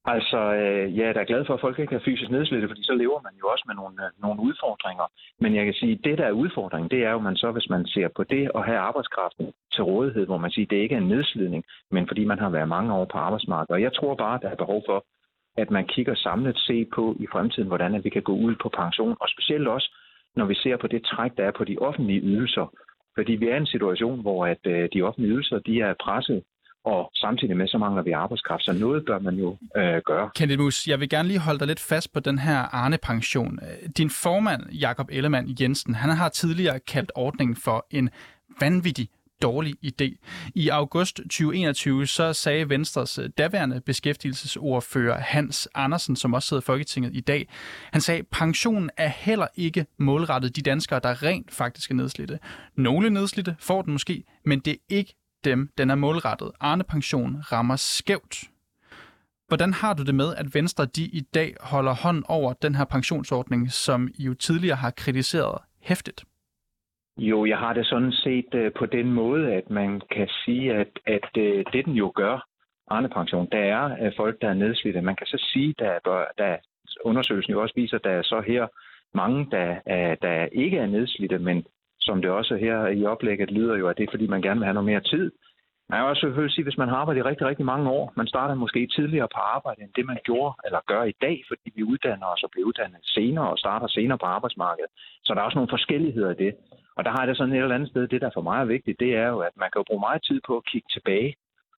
Altså, 0.08 0.40
øh, 0.54 0.98
jeg 0.98 1.06
er 1.08 1.14
da 1.14 1.24
glad 1.28 1.46
for, 1.46 1.54
at 1.54 1.60
folk 1.62 1.80
ikke 1.80 1.96
er 1.96 2.06
fysisk 2.06 2.32
nedslidte, 2.32 2.68
fordi 2.68 2.84
så 2.84 2.94
lever 2.94 3.22
man 3.22 3.34
jo 3.42 3.48
også 3.48 3.64
med 3.68 3.76
nogle, 3.76 3.96
øh, 4.06 4.10
nogle 4.22 4.42
udfordringer. 4.42 5.06
Men 5.40 5.56
jeg 5.56 5.66
kan 5.66 5.74
sige, 5.74 5.92
at 5.92 6.04
det, 6.04 6.18
der 6.18 6.26
er 6.26 6.32
udfordringen, 6.32 6.90
det 6.90 7.06
er 7.06 7.12
jo, 7.12 7.20
man 7.20 7.36
så, 7.36 7.52
hvis 7.52 7.70
man 7.70 7.86
ser 7.86 8.08
på 8.16 8.24
det 8.24 8.52
at 8.56 8.66
have 8.66 8.78
arbejdskraften 8.78 9.54
til 9.74 9.84
rådighed, 9.84 10.26
hvor 10.26 10.38
man 10.38 10.52
siger, 10.52 10.66
at 10.66 10.70
det 10.70 10.78
ikke 10.78 10.96
er 10.96 11.00
en 11.00 11.08
nedslidning, 11.08 11.64
men 11.92 12.08
fordi 12.08 12.26
man 12.26 12.40
har 12.40 12.50
været 12.50 12.68
mange 12.68 12.94
år 12.94 13.06
på 13.06 13.18
arbejdsmarkedet. 13.18 13.76
Og 13.76 13.82
jeg 13.82 13.94
tror 13.94 14.16
bare, 14.16 14.36
at 14.36 14.42
der 14.42 14.50
er 14.50 14.64
behov 14.64 14.84
for, 14.86 15.06
at 15.58 15.72
man 15.72 15.88
kigger 15.88 16.16
samlet 16.16 16.58
set 16.58 16.88
på 16.96 17.16
i 17.20 17.28
fremtiden, 17.32 17.68
hvordan 17.68 18.04
vi 18.04 18.10
kan 18.10 18.22
gå 18.22 18.36
ud 18.36 18.56
på 18.62 18.70
pension, 18.70 19.18
og 19.20 19.30
specielt 19.30 19.68
også, 19.68 19.90
når 20.36 20.46
vi 20.46 20.56
ser 20.56 20.78
på 20.78 20.88
det 20.88 21.04
træk, 21.04 21.32
der 21.38 21.44
er 21.44 21.52
på 21.52 21.64
de 21.64 21.78
offentlige 21.78 22.22
ydelser. 22.22 22.66
Fordi 23.16 23.32
vi 23.32 23.48
er 23.50 23.56
i 23.56 23.58
en 23.58 23.66
situation, 23.66 24.22
hvor 24.22 24.46
at 24.46 24.64
øh, 24.68 24.90
de 24.94 25.02
offentlige 25.02 25.34
ydelser 25.34 25.60
de 25.60 25.82
er 25.82 25.94
presset 25.94 26.44
og 26.86 27.12
samtidig 27.16 27.58
med, 27.58 27.68
så 27.68 27.78
mangler 27.78 28.04
vi 28.04 28.12
arbejdskraft, 28.12 28.64
så 28.64 28.74
noget 28.74 29.06
bør 29.06 29.20
man 29.20 29.36
jo 29.36 29.58
øh, 29.78 30.02
gøre. 30.06 30.30
Kenneth 30.36 30.60
Mus, 30.60 30.88
jeg 30.88 31.00
vil 31.00 31.10
gerne 31.10 31.28
lige 31.28 31.40
holde 31.40 31.60
dig 31.60 31.68
lidt 31.68 31.80
fast 31.80 32.14
på 32.14 32.20
den 32.20 32.40
her 32.40 32.58
Arne-pension. 32.58 33.60
Din 33.98 34.10
formand, 34.10 34.72
Jakob 34.72 35.08
Ellemann 35.12 35.56
Jensen, 35.62 35.96
han 35.96 36.10
har 36.10 36.30
tidligere 36.30 36.80
kaldt 36.80 37.12
ordningen 37.16 37.56
for 37.56 37.86
en 37.92 38.10
vanvittig 38.60 39.10
dårlig 39.42 39.76
idé. 39.86 40.18
I 40.56 40.70
august 40.70 41.16
2021 41.16 42.06
så 42.06 42.34
sagde 42.34 42.70
Venstres 42.70 43.20
daværende 43.38 43.82
beskæftigelsesordfører 43.82 45.20
Hans 45.20 45.70
Andersen, 45.76 46.16
som 46.16 46.34
også 46.34 46.48
sidder 46.48 46.62
i 46.62 46.66
Folketinget 46.66 47.16
i 47.16 47.20
dag, 47.20 47.48
han 47.92 48.02
sagde, 48.02 48.24
pensionen 48.24 48.90
er 48.98 49.08
heller 49.08 49.48
ikke 49.56 49.86
målrettet 50.00 50.56
de 50.56 50.62
danskere, 50.62 51.00
der 51.04 51.24
rent 51.24 51.54
faktisk 51.54 51.92
er 51.92 51.96
nedslidte. 51.96 52.40
Nogle 52.76 53.10
nedslidte 53.10 53.56
får 53.60 53.82
den 53.82 53.92
måske, 53.94 54.24
men 54.46 54.60
det 54.60 54.74
er 54.74 54.78
ikke 54.90 55.16
dem, 55.46 55.70
den 55.78 55.90
er 55.90 55.96
målrettet. 55.96 56.52
Arne 56.60 56.84
Pension 56.84 57.36
rammer 57.52 57.76
skævt. 57.76 58.36
Hvordan 59.48 59.74
har 59.74 59.94
du 59.94 60.04
det 60.04 60.16
med, 60.16 60.36
at 60.38 60.48
Venstre 60.54 60.86
de 60.86 61.04
i 61.04 61.22
dag 61.34 61.54
holder 61.62 61.96
hånd 62.04 62.24
over 62.30 62.54
den 62.54 62.76
her 62.76 62.86
pensionsordning, 62.86 63.72
som 63.72 64.10
I 64.20 64.24
jo 64.24 64.34
tidligere 64.34 64.76
har 64.76 64.92
kritiseret 64.92 65.58
hæftigt? 65.82 66.26
Jo, 67.18 67.46
jeg 67.46 67.58
har 67.58 67.74
det 67.74 67.86
sådan 67.86 68.12
set 68.12 68.54
øh, 68.54 68.72
på 68.80 68.86
den 68.86 69.12
måde, 69.12 69.54
at 69.54 69.70
man 69.70 70.02
kan 70.12 70.28
sige, 70.46 70.74
at, 70.74 70.88
at 71.06 71.30
øh, 71.38 71.66
det 71.74 71.86
den 71.86 71.94
jo 71.94 72.12
gør, 72.16 72.48
Arne 72.88 73.10
Pension, 73.10 73.48
der 73.52 73.60
er 73.60 74.06
øh, 74.06 74.12
folk, 74.18 74.42
der 74.42 74.50
er 74.50 74.54
nedslidte. 74.54 75.02
Man 75.02 75.16
kan 75.16 75.28
så 75.28 75.50
sige, 75.54 75.70
at 75.70 76.00
der, 76.06 76.26
der 76.38 76.58
undersøgelsen 77.06 77.52
jo 77.54 77.62
også 77.62 77.74
viser, 77.76 77.98
at 77.98 78.04
der 78.04 78.10
er 78.10 78.24
så 78.24 78.44
her 78.48 78.68
mange, 79.14 79.48
der, 79.52 79.68
der 80.22 80.46
ikke 80.52 80.78
er 80.78 80.86
nedslidte, 80.86 81.40
men 81.40 81.66
som 82.06 82.22
det 82.22 82.32
også 82.32 82.56
her 82.56 82.88
i 82.88 83.06
oplægget 83.06 83.52
lyder 83.52 83.76
jo, 83.78 83.88
at 83.90 83.98
det 83.98 84.04
er, 84.04 84.12
fordi 84.12 84.28
man 84.28 84.42
gerne 84.42 84.60
vil 84.60 84.66
have 84.66 84.74
noget 84.80 84.92
mere 84.92 85.08
tid. 85.14 85.32
Man 85.90 86.00
kan 86.00 86.06
også 86.06 86.20
selvfølgelig 86.20 86.54
sige, 86.54 86.64
hvis 86.64 86.78
man 86.78 86.90
har 86.90 86.98
arbejdet 86.98 87.22
i 87.22 87.30
rigtig, 87.30 87.48
rigtig 87.48 87.66
mange 87.66 87.90
år, 87.90 88.14
man 88.16 88.28
starter 88.28 88.56
måske 88.56 88.88
tidligere 88.88 89.28
på 89.36 89.40
arbejde 89.56 89.82
end 89.82 89.92
det, 89.96 90.06
man 90.06 90.20
gjorde 90.24 90.54
eller 90.66 90.80
gør 90.88 91.04
i 91.04 91.16
dag, 91.22 91.38
fordi 91.48 91.68
vi 91.76 91.84
uddanner 91.84 92.28
os 92.34 92.44
og 92.44 92.50
bliver 92.52 92.68
uddannet 92.68 93.02
senere 93.04 93.50
og 93.50 93.58
starter 93.58 93.88
senere 93.88 94.18
på 94.18 94.26
arbejdsmarkedet. 94.26 94.92
Så 95.24 95.34
der 95.34 95.40
er 95.40 95.46
også 95.46 95.58
nogle 95.58 95.76
forskelligheder 95.76 96.32
i 96.32 96.40
det. 96.44 96.54
Og 96.98 97.06
der 97.06 97.12
har 97.12 97.26
det 97.26 97.38
sådan 97.38 97.54
et 97.54 97.62
eller 97.62 97.76
andet 97.76 97.90
sted, 97.90 98.08
det 98.08 98.22
der 98.22 98.30
for 98.34 98.42
mig 98.42 98.62
er 98.62 98.66
vigtigt, 98.76 99.00
det 99.00 99.16
er 99.16 99.28
jo, 99.28 99.40
at 99.40 99.54
man 99.56 99.70
kan 99.72 99.80
jo 99.80 99.84
bruge 99.90 100.06
meget 100.08 100.24
tid 100.24 100.42
på 100.48 100.58
at 100.58 100.66
kigge 100.66 100.88
tilbage. 100.94 101.36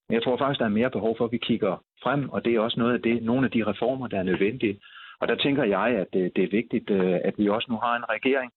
Men 0.07 0.13
jeg 0.15 0.23
tror 0.23 0.37
faktisk, 0.37 0.59
der 0.59 0.65
er 0.65 0.79
mere 0.79 0.89
behov 0.89 1.17
for, 1.17 1.25
at 1.25 1.31
vi 1.31 1.37
kigger 1.37 1.83
frem, 2.03 2.29
og 2.29 2.45
det 2.45 2.55
er 2.55 2.59
også 2.59 2.79
noget 2.79 2.93
af 2.93 3.01
det, 3.01 3.23
nogle 3.23 3.45
af 3.45 3.51
de 3.51 3.63
reformer, 3.71 4.07
der 4.07 4.19
er 4.19 4.23
nødvendige. 4.23 4.79
Og 5.19 5.27
der 5.27 5.35
tænker 5.35 5.63
jeg, 5.63 5.87
at 6.03 6.11
øh, 6.15 6.31
det 6.35 6.43
er 6.43 6.55
vigtigt, 6.59 6.89
øh, 6.89 7.19
at 7.23 7.33
vi 7.37 7.49
også 7.49 7.67
nu 7.71 7.77
har 7.77 7.95
en 7.95 8.09
regering, 8.09 8.51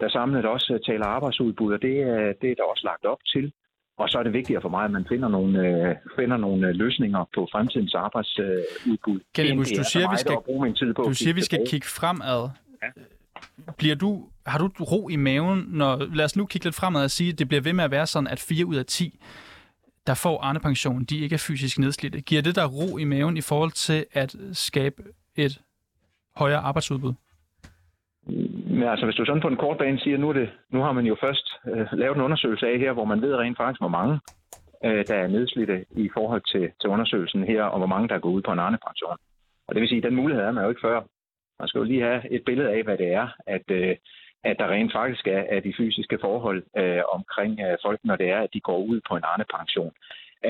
der 0.00 0.08
samlet 0.08 0.44
også 0.44 0.72
øh, 0.74 0.80
taler 0.86 1.06
arbejdsudbud, 1.06 1.72
og 1.72 1.82
det, 1.82 2.00
er, 2.00 2.32
det 2.40 2.50
er 2.50 2.54
der 2.54 2.66
også 2.72 2.84
lagt 2.84 3.04
op 3.04 3.18
til. 3.26 3.52
Og 3.98 4.08
så 4.08 4.18
er 4.18 4.22
det 4.22 4.32
vigtigere 4.32 4.62
for 4.62 4.68
mig, 4.68 4.84
at 4.84 4.90
man 4.90 5.06
finder 5.08 5.28
nogle, 5.28 5.68
øh, 5.68 5.96
finder 6.18 6.36
nogle 6.36 6.68
øh, 6.68 6.74
løsninger 6.74 7.24
på 7.34 7.48
fremtidens 7.52 7.94
arbejdsudbud. 7.94 9.20
Kenneth, 9.34 9.70
du 9.78 9.84
siger, 9.92 10.10
vi 10.10 10.16
skal, 10.16 10.36
bruge 10.44 10.62
min 10.66 10.74
tid 10.74 10.94
på 10.94 11.02
du 11.02 11.12
siger, 11.12 11.34
vi 11.34 11.42
skal 11.42 11.66
kigge 11.66 11.86
fremad. 11.86 12.48
Ja. 12.82 12.88
Bliver 13.78 13.94
du, 13.94 14.28
har 14.46 14.58
du 14.58 14.84
ro 14.84 15.08
i 15.08 15.16
maven, 15.16 15.64
når, 15.68 15.96
lad 16.14 16.24
os 16.24 16.36
nu 16.36 16.46
kigge 16.46 16.64
lidt 16.64 16.74
fremad 16.74 17.04
og 17.04 17.10
sige, 17.10 17.32
at 17.32 17.38
det 17.38 17.48
bliver 17.48 17.60
ved 17.60 17.72
med 17.72 17.84
at 17.84 17.90
være 17.90 18.06
sådan, 18.06 18.26
at 18.26 18.40
4 18.40 18.66
ud 18.66 18.76
af 18.76 18.86
10 18.86 19.18
der 20.06 20.14
får 20.14 20.40
Arne 20.42 20.60
Pension, 20.60 21.04
de 21.04 21.18
ikke 21.18 21.34
er 21.34 21.38
fysisk 21.38 21.78
nedslidte? 21.78 22.20
Giver 22.20 22.42
det 22.42 22.56
der 22.56 22.66
ro 22.66 22.98
i 22.98 23.04
maven 23.04 23.36
i 23.36 23.40
forhold 23.40 23.72
til 23.72 24.06
at 24.12 24.36
skabe 24.52 25.02
et 25.36 25.60
højere 26.36 26.58
arbejdsudbud? 26.58 27.12
Men 28.26 28.82
altså, 28.82 29.06
hvis 29.06 29.16
du 29.16 29.24
sådan 29.24 29.42
på 29.42 29.48
en 29.48 29.56
kort 29.56 29.78
bane 29.78 29.98
siger, 29.98 30.18
nu, 30.18 30.28
er 30.28 30.32
det, 30.32 30.50
nu 30.70 30.80
har 30.80 30.92
man 30.92 31.06
jo 31.06 31.16
først 31.20 31.46
øh, 31.66 31.86
lavet 31.92 32.16
en 32.16 32.22
undersøgelse 32.22 32.66
af 32.66 32.78
her, 32.78 32.92
hvor 32.92 33.04
man 33.04 33.22
ved 33.22 33.34
rent 33.36 33.56
faktisk, 33.56 33.80
hvor 33.80 33.88
mange 33.98 34.20
øh, 34.84 35.04
der 35.08 35.14
er 35.14 35.26
nedslidte 35.26 35.84
i 35.90 36.10
forhold 36.14 36.42
til, 36.52 36.70
til 36.80 36.90
undersøgelsen 36.90 37.44
her, 37.44 37.62
og 37.62 37.78
hvor 37.78 37.86
mange 37.86 38.08
der 38.08 38.18
går 38.18 38.30
ud 38.30 38.42
på 38.42 38.52
en 38.52 38.58
anden 38.58 38.80
pension. 38.86 39.18
Og 39.68 39.74
det 39.74 39.80
vil 39.80 39.88
sige, 39.88 39.98
at 39.98 40.08
den 40.08 40.14
mulighed 40.14 40.44
er 40.44 40.52
man 40.52 40.64
jo 40.64 40.68
ikke 40.68 40.86
før. 40.88 41.00
Man 41.60 41.68
skal 41.68 41.78
jo 41.78 41.84
lige 41.84 42.02
have 42.02 42.32
et 42.32 42.42
billede 42.44 42.70
af, 42.70 42.82
hvad 42.82 42.98
det 42.98 43.08
er, 43.12 43.28
at, 43.46 43.70
øh, 43.70 43.96
at 44.44 44.56
der 44.58 44.68
rent 44.68 44.92
faktisk 44.92 45.26
er, 45.26 45.42
er 45.54 45.60
de 45.60 45.74
fysiske 45.76 46.18
forhold 46.20 46.62
øh, 46.76 47.02
omkring 47.12 47.60
øh, 47.60 47.76
folk, 47.84 48.00
når 48.04 48.16
det 48.16 48.28
er, 48.30 48.40
at 48.40 48.54
de 48.54 48.60
går 48.60 48.78
ud 48.78 49.00
på 49.08 49.16
en 49.16 49.24
anden 49.32 49.48
pension. 49.56 49.92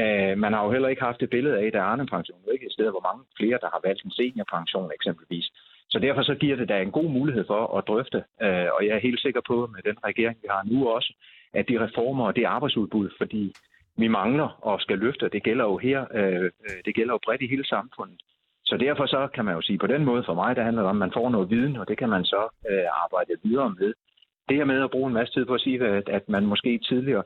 Øh, 0.00 0.38
man 0.38 0.52
har 0.52 0.64
jo 0.64 0.70
heller 0.72 0.88
ikke 0.88 1.02
haft 1.02 1.22
et 1.22 1.30
billede 1.30 1.58
af, 1.58 1.66
at 1.66 1.72
der 1.72 1.80
er 1.80 1.90
Arne-pension 1.92 2.38
jo 2.46 2.50
ikke 2.52 2.66
et 2.66 2.72
sted, 2.72 2.90
hvor 2.90 3.06
mange 3.08 3.22
flere, 3.38 3.58
der 3.62 3.70
har 3.74 3.80
valgt 3.84 4.04
en 4.04 4.10
seniorpension 4.10 4.90
eksempelvis. 4.98 5.46
Så 5.90 5.99
derfor 5.99 6.22
så 6.22 6.35
giver 6.35 6.57
det 6.57 6.68
da 6.68 6.83
en 6.83 6.90
god 6.90 7.11
mulighed 7.11 7.44
for 7.46 7.79
at 7.79 7.85
drøfte, 7.88 8.25
øh, 8.42 8.68
og 8.75 8.87
jeg 8.87 8.94
er 8.94 9.07
helt 9.09 9.20
sikker 9.20 9.40
på 9.46 9.57
med 9.75 9.83
den 9.83 9.96
regering, 10.05 10.38
vi 10.42 10.49
har 10.51 10.62
nu 10.72 10.88
også, 10.88 11.14
at 11.55 11.68
de 11.68 11.85
reformer 11.85 12.27
og 12.27 12.37
det 12.37 12.44
arbejdsudbud, 12.44 13.09
fordi 13.18 13.53
vi 13.96 14.09
mangler 14.09 14.49
og 14.62 14.81
skal 14.81 14.99
løfte, 14.99 15.29
det 15.29 15.42
gælder 15.42 15.64
jo 15.64 15.77
her, 15.77 16.07
øh, 16.14 16.44
øh, 16.44 16.79
det 16.85 16.94
gælder 16.94 17.14
jo 17.14 17.18
bredt 17.25 17.42
i 17.42 17.46
hele 17.46 17.66
samfundet. 17.66 18.20
Så 18.64 18.77
derfor 18.77 19.07
så 19.07 19.29
kan 19.35 19.44
man 19.44 19.55
jo 19.55 19.62
sige 19.62 19.79
på 19.79 19.87
den 19.87 20.05
måde 20.05 20.22
for 20.27 20.35
mig, 20.35 20.57
der 20.57 20.62
handler 20.62 20.83
det 20.83 20.90
om, 20.90 20.96
at 20.96 21.05
man 21.07 21.12
får 21.16 21.31
noget 21.31 21.51
viden, 21.51 21.77
og 21.77 21.88
det 21.88 21.99
kan 21.99 22.09
man 22.09 22.25
så 22.25 22.42
øh, 22.70 22.87
arbejde 23.05 23.33
videre 23.42 23.75
med. 23.79 23.94
Det 24.49 24.57
her 24.57 24.64
med 24.64 24.85
at 24.85 24.90
bruge 24.90 25.09
en 25.09 25.14
masse 25.14 25.35
tid 25.35 25.44
på 25.44 25.55
at 25.55 25.61
sige, 25.61 25.87
at, 25.87 26.09
at 26.09 26.29
man 26.29 26.46
måske 26.46 26.79
tidligere, 26.79 27.22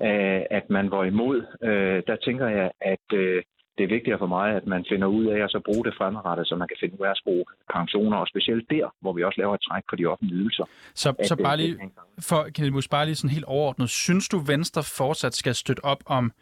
øh, 0.00 0.42
at 0.50 0.70
man 0.70 0.90
var 0.90 1.04
imod, 1.04 1.46
øh, 1.62 2.02
der 2.06 2.16
tænker 2.16 2.48
jeg, 2.48 2.70
at 2.80 3.06
øh, 3.14 3.42
det 3.78 3.84
er 3.84 3.88
vigtigere 3.88 4.18
for 4.18 4.26
mig, 4.26 4.56
at 4.56 4.66
man 4.66 4.84
finder 4.88 5.06
ud 5.06 5.26
af 5.26 5.44
at 5.44 5.50
så 5.50 5.60
bruge 5.64 5.84
det 5.84 5.94
fremadrettet, 5.98 6.48
så 6.48 6.54
man 6.56 6.68
kan 6.68 6.76
finde 6.80 6.94
ud 7.00 7.06
af 7.06 7.10
at 7.10 7.20
bruge 7.24 7.44
pensioner, 7.74 8.16
og 8.16 8.28
specielt 8.28 8.70
der, 8.70 8.94
hvor 9.00 9.12
vi 9.12 9.24
også 9.24 9.40
laver 9.40 9.54
et 9.54 9.60
træk 9.60 9.82
på 9.90 9.96
de 9.96 10.06
offentlige 10.06 10.38
ydelser. 10.38 10.64
Så, 10.94 11.14
så 11.24 11.36
bare 11.36 11.56
lige, 11.56 11.78
for 12.20 12.42
Kenneth 12.54 12.74
Mus, 12.74 12.88
bare 12.88 13.06
lige 13.06 13.14
sådan 13.14 13.30
helt 13.30 13.44
overordnet, 13.44 13.88
synes 13.90 14.28
du, 14.28 14.38
Venstre 14.38 14.82
fortsat 14.98 15.34
skal 15.34 15.54
støtte 15.54 15.84
op 15.84 16.02
om 16.06 16.32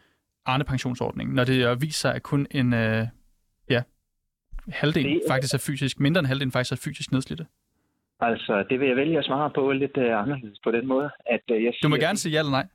Arne-pensionsordningen, 0.46 1.34
når 1.34 1.44
det 1.44 1.82
viser 1.82 2.00
sig, 2.00 2.14
at 2.14 2.22
kun 2.22 2.46
en 2.50 2.72
øh, 2.72 3.06
ja, 3.70 3.82
halvdel 4.68 5.04
det, 5.04 5.20
faktisk 5.28 5.54
er 5.54 5.62
fysisk, 5.66 6.00
mindre 6.00 6.18
end 6.18 6.26
halvdelen 6.26 6.52
faktisk 6.52 6.72
er 6.72 6.80
fysisk 6.84 7.12
nedslidte? 7.12 7.46
Altså, 8.20 8.64
det 8.70 8.80
vil 8.80 8.88
jeg 8.88 8.96
vælge 8.96 9.18
at 9.18 9.24
svare 9.24 9.50
på 9.50 9.72
lidt 9.72 9.96
uh, 9.96 10.22
anderledes 10.22 10.58
på 10.64 10.70
den 10.70 10.86
måde. 10.86 11.10
At, 11.26 11.40
uh, 11.50 11.64
jeg 11.64 11.72
siger, 11.72 11.82
du 11.82 11.88
må 11.88 11.96
gerne 11.96 12.18
sige 12.18 12.32
ja 12.32 12.38
eller 12.38 12.50
nej. 12.50 12.66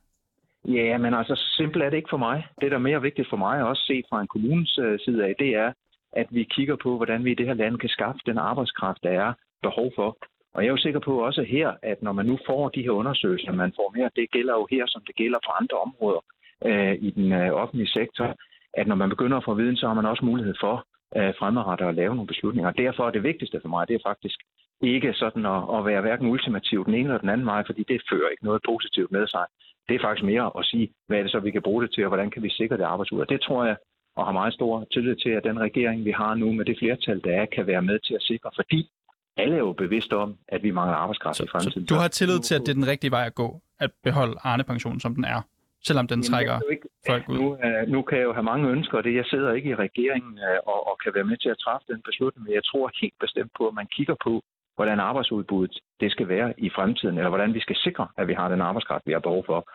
Ja, 0.67 0.97
men 0.97 1.13
altså, 1.13 1.35
simpelt 1.57 1.83
er 1.83 1.89
det 1.89 1.97
ikke 1.97 2.09
for 2.09 2.17
mig. 2.17 2.47
Det, 2.61 2.71
der 2.71 2.77
er 2.77 2.89
mere 2.89 3.01
vigtigt 3.01 3.29
for 3.29 3.37
mig, 3.37 3.63
også 3.63 3.83
set 3.87 4.05
fra 4.09 4.21
en 4.21 4.27
kommunens 4.27 4.77
øh, 4.77 4.99
side 4.99 5.25
af, 5.25 5.35
det 5.39 5.55
er, 5.55 5.73
at 6.13 6.27
vi 6.29 6.43
kigger 6.43 6.75
på, 6.75 6.95
hvordan 6.97 7.25
vi 7.25 7.31
i 7.31 7.35
det 7.35 7.45
her 7.45 7.53
land 7.53 7.77
kan 7.77 7.89
skaffe 7.89 8.19
den 8.25 8.37
arbejdskraft, 8.37 9.03
der 9.03 9.09
er 9.09 9.33
behov 9.61 9.91
for. 9.95 10.17
Og 10.53 10.61
jeg 10.61 10.67
er 10.67 10.71
jo 10.71 10.85
sikker 10.85 10.99
på 10.99 11.25
også 11.25 11.43
her, 11.43 11.73
at 11.81 12.01
når 12.01 12.11
man 12.11 12.25
nu 12.25 12.37
får 12.47 12.69
de 12.69 12.81
her 12.81 12.91
undersøgelser, 12.91 13.51
man 13.51 13.73
får 13.75 13.93
mere, 13.95 14.09
det 14.15 14.31
gælder 14.31 14.53
jo 14.53 14.67
her, 14.71 14.83
som 14.87 15.01
det 15.07 15.15
gælder 15.15 15.39
på 15.45 15.51
andre 15.59 15.77
områder 15.77 16.21
øh, 16.65 16.95
i 17.07 17.09
den 17.09 17.31
øh, 17.31 17.51
offentlige 17.51 17.95
sektor, 17.99 18.35
at 18.73 18.87
når 18.87 18.95
man 18.95 19.09
begynder 19.09 19.37
at 19.37 19.43
få 19.43 19.53
viden, 19.53 19.77
så 19.77 19.87
har 19.87 19.93
man 19.93 20.05
også 20.05 20.25
mulighed 20.25 20.55
for 20.59 20.75
øh, 21.17 21.33
fremadrettet 21.39 21.85
at 21.85 21.95
lave 21.95 22.15
nogle 22.15 22.27
beslutninger. 22.27 22.71
Derfor 22.71 23.07
er 23.07 23.11
det 23.11 23.23
vigtigste 23.23 23.59
for 23.61 23.69
mig, 23.69 23.87
det 23.87 23.95
er 23.95 24.07
faktisk 24.09 24.39
ikke 24.81 25.13
sådan 25.13 25.45
at, 25.45 25.61
at 25.77 25.85
være 25.85 26.01
hverken 26.01 26.27
ultimativ 26.27 26.85
den 26.85 26.93
ene 26.93 27.03
eller 27.03 27.17
den 27.17 27.29
anden 27.29 27.47
vej, 27.47 27.63
fordi 27.65 27.83
det 27.87 28.01
fører 28.09 28.29
ikke 28.29 28.45
noget 28.45 28.61
positivt 28.65 29.11
med 29.11 29.27
sig. 29.27 29.45
Det 29.87 29.95
er 29.95 29.99
faktisk 30.03 30.25
mere 30.25 30.51
at 30.59 30.65
sige, 30.65 30.89
hvad 31.07 31.17
er 31.17 31.23
det 31.23 31.31
så, 31.31 31.39
vi 31.39 31.51
kan 31.51 31.61
bruge 31.61 31.83
det 31.83 31.91
til, 31.93 32.03
og 32.03 32.07
hvordan 32.07 32.31
kan 32.31 32.43
vi 32.43 32.49
sikre 32.49 32.77
det 32.77 32.83
arbejdsud. 32.83 33.19
Og 33.19 33.29
det 33.29 33.41
tror 33.41 33.65
jeg, 33.65 33.75
og 34.15 34.25
har 34.25 34.31
meget 34.31 34.53
stor 34.53 34.85
tillid 34.93 35.15
til, 35.15 35.29
at 35.29 35.43
den 35.43 35.59
regering, 35.59 36.05
vi 36.05 36.11
har 36.11 36.35
nu 36.35 36.53
med 36.53 36.65
det 36.65 36.75
flertal, 36.79 37.21
der 37.23 37.41
er, 37.41 37.45
kan 37.45 37.67
være 37.67 37.81
med 37.81 37.99
til 37.99 38.13
at 38.13 38.21
sikre, 38.21 38.49
fordi 38.55 38.89
alle 39.37 39.55
er 39.55 39.59
jo 39.59 39.73
bevidste 39.73 40.15
om, 40.17 40.37
at 40.47 40.63
vi 40.63 40.71
mangler 40.71 40.95
arbejdskraft 40.95 41.37
så, 41.37 41.43
i 41.43 41.47
fremtiden. 41.47 41.87
Så 41.87 41.95
du 41.95 41.99
har 41.99 42.07
tillid 42.07 42.39
til, 42.39 42.55
at 42.55 42.61
det 42.61 42.69
er 42.69 42.73
den 42.73 42.87
rigtige 42.87 43.11
vej 43.11 43.25
at 43.25 43.35
gå, 43.35 43.61
at 43.79 43.91
beholde 44.03 44.35
Arne-pensionen, 44.43 44.99
som 44.99 45.15
den 45.15 45.23
er, 45.23 45.41
selvom 45.87 46.07
den 46.07 46.19
Jamen, 46.19 46.31
trækker 46.31 46.59
ikke, 46.71 46.87
folk 47.07 47.29
ud? 47.29 47.37
Nu, 47.39 47.57
nu 47.87 48.01
kan 48.01 48.17
jeg 48.17 48.25
jo 48.25 48.33
have 48.33 48.43
mange 48.43 48.69
ønsker, 48.69 48.97
og 48.97 49.03
det 49.03 49.15
jeg 49.15 49.25
sidder 49.25 49.53
ikke 49.53 49.69
i 49.69 49.75
regeringen 49.75 50.33
uh, 50.47 50.73
og, 50.73 50.87
og 50.89 50.95
kan 51.03 51.11
være 51.15 51.23
med 51.31 51.37
til 51.37 51.49
at 51.49 51.57
træffe 51.65 51.85
den 51.93 52.01
beslutning, 52.05 52.43
men 52.45 52.53
jeg 52.53 52.63
tror 52.63 52.91
helt 53.01 53.19
bestemt 53.19 53.51
på, 53.57 53.67
at 53.67 53.73
man 53.73 53.87
kigger 53.95 54.15
på, 54.23 54.33
hvordan 54.75 54.99
arbejdsudbuddet 54.99 55.79
det 55.99 56.11
skal 56.11 56.27
være 56.27 56.53
i 56.57 56.69
fremtiden, 56.69 57.17
eller 57.17 57.29
hvordan 57.29 57.53
vi 57.53 57.59
skal 57.59 57.75
sikre, 57.75 58.07
at 58.17 58.27
vi 58.27 58.33
har 58.33 58.49
den 58.49 58.61
arbejdskraft, 58.61 59.07
vi 59.07 59.11
har 59.11 59.19
behov 59.19 59.45
for. 59.45 59.69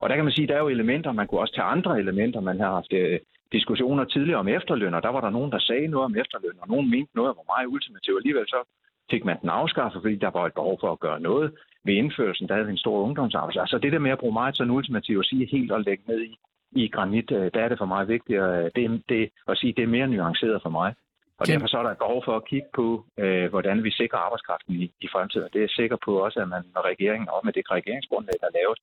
Og 0.00 0.08
der 0.08 0.16
kan 0.16 0.24
man 0.24 0.32
sige, 0.32 0.42
at 0.42 0.48
der 0.48 0.54
er 0.54 0.60
jo 0.60 0.68
elementer, 0.68 1.12
man 1.12 1.26
kunne 1.26 1.40
også 1.40 1.54
tage 1.54 1.72
andre 1.74 1.98
elementer. 1.98 2.40
Man 2.40 2.60
har 2.60 2.70
haft 2.74 2.92
øh, 2.92 3.20
diskussioner 3.52 4.04
tidligere 4.04 4.38
om 4.38 4.48
efterløn, 4.48 4.94
og 4.94 5.02
der 5.02 5.08
var 5.08 5.20
der 5.20 5.30
nogen, 5.30 5.52
der 5.52 5.58
sagde 5.58 5.86
noget 5.88 6.04
om 6.04 6.16
efterløn, 6.16 6.62
og 6.62 6.68
nogen 6.68 6.90
mente 6.90 7.12
noget 7.14 7.36
var 7.36 7.52
meget 7.54 7.66
ultimativt. 7.74 8.18
Alligevel 8.18 8.46
så 8.48 8.60
fik 9.10 9.24
man 9.24 9.40
den 9.42 9.48
afskaffet, 9.48 10.02
fordi 10.02 10.16
der 10.16 10.30
var 10.30 10.46
et 10.46 10.54
behov 10.54 10.76
for 10.80 10.92
at 10.92 11.00
gøre 11.00 11.20
noget. 11.20 11.52
Ved 11.84 11.94
indførelsen, 11.94 12.48
der 12.48 12.54
havde 12.54 12.66
vi 12.66 12.72
en 12.72 12.84
stor 12.84 13.00
ungdomsarbejdsløshed. 13.06 13.62
Altså 13.62 13.78
det 13.78 13.92
der 13.92 13.98
med 13.98 14.10
at 14.10 14.18
bruge 14.18 14.32
meget 14.32 14.56
sådan 14.56 14.70
ultimativt 14.70 15.20
at 15.20 15.26
sige 15.26 15.48
helt 15.52 15.72
og 15.72 15.80
lægge 15.80 16.04
ned 16.08 16.20
i, 16.22 16.36
i 16.72 16.88
granit, 16.88 17.30
øh, 17.32 17.50
der 17.54 17.60
er 17.60 17.68
det 17.68 17.78
for 17.78 17.86
mig 17.94 18.08
vigtigt 18.08 18.40
øh, 18.40 18.70
det, 18.76 19.02
det, 19.08 19.30
at 19.48 19.58
sige, 19.58 19.72
det 19.76 19.82
er 19.82 19.94
mere 19.96 20.08
nuanceret 20.08 20.62
for 20.62 20.70
mig. 20.70 20.94
Og 21.40 21.46
derfor 21.46 21.66
så 21.66 21.76
er 21.78 21.82
der 21.82 21.90
et 21.90 22.04
behov 22.04 22.22
for 22.24 22.36
at 22.36 22.44
kigge 22.50 22.68
på, 22.74 22.86
øh, 23.22 23.46
hvordan 23.50 23.84
vi 23.84 23.90
sikrer 23.90 24.18
arbejdskraften 24.18 24.72
i, 24.82 24.84
i 25.00 25.08
fremtiden. 25.12 25.48
Det 25.52 25.58
er 25.58 25.66
jeg 25.68 25.76
sikker 25.80 25.96
på 26.04 26.12
også, 26.24 26.38
at 26.40 26.48
man 26.48 26.62
når 26.74 26.82
regeringen, 26.90 27.28
og 27.28 27.40
med 27.44 27.52
det 27.52 27.70
regeringsgrundlag, 27.70 28.36
der 28.40 28.46
er 28.50 28.56
lavet, 28.60 28.78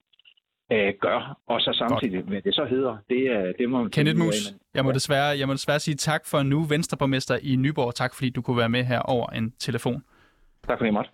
øh, 0.73 0.93
gør, 1.05 1.37
og 1.47 1.61
så 1.61 1.71
samtidig, 1.73 2.19
Godt. 2.19 2.29
hvad 2.29 2.41
det 2.41 2.55
så 2.55 2.65
hedder, 2.65 2.97
det, 3.09 3.21
er, 3.35 3.53
det 3.59 3.69
må 3.69 3.81
man... 3.81 3.91
Kenneth 3.91 4.19
Mus, 4.19 4.35
jeg 4.73 4.83
må, 4.85 4.91
desværre, 4.91 5.37
jeg 5.39 5.47
må 5.47 5.53
desværre 5.53 5.79
sige 5.79 5.95
tak 5.95 6.21
for 6.31 6.43
nu, 6.43 6.63
Venstreborgmester 6.63 7.37
i 7.43 7.55
Nyborg. 7.55 7.95
Tak 7.95 8.15
fordi 8.15 8.29
du 8.29 8.41
kunne 8.41 8.57
være 8.57 8.69
med 8.69 8.83
her 8.83 8.99
over 8.99 9.27
en 9.27 9.51
telefon. 9.51 10.03
Tak 10.67 10.78
for 10.78 10.86
I 10.86 10.89
måtte. 10.89 11.10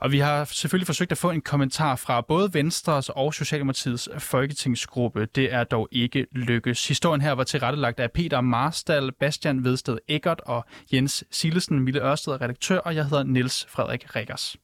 Og 0.00 0.12
vi 0.12 0.18
har 0.18 0.44
selvfølgelig 0.44 0.86
forsøgt 0.86 1.12
at 1.12 1.18
få 1.18 1.30
en 1.30 1.40
kommentar 1.40 1.96
fra 1.96 2.20
både 2.20 2.54
Venstres 2.54 3.08
og 3.08 3.34
Socialdemokratiets 3.34 4.08
folketingsgruppe. 4.18 5.26
Det 5.26 5.52
er 5.52 5.64
dog 5.64 5.88
ikke 5.92 6.26
lykkes. 6.32 6.88
Historien 6.88 7.20
her 7.20 7.32
var 7.32 7.44
tilrettelagt 7.44 8.00
af 8.00 8.12
Peter 8.12 8.40
Marstal, 8.40 9.12
Bastian 9.12 9.64
Vedsted 9.64 9.98
Eggert 10.08 10.40
og 10.46 10.64
Jens 10.92 11.24
Sillesen, 11.30 11.80
Mille 11.80 12.00
Ørsted 12.00 12.40
redaktør, 12.40 12.78
og 12.78 12.94
jeg 12.94 13.04
hedder 13.04 13.24
Niels 13.24 13.66
Frederik 13.68 14.16
Rikkers. 14.16 14.56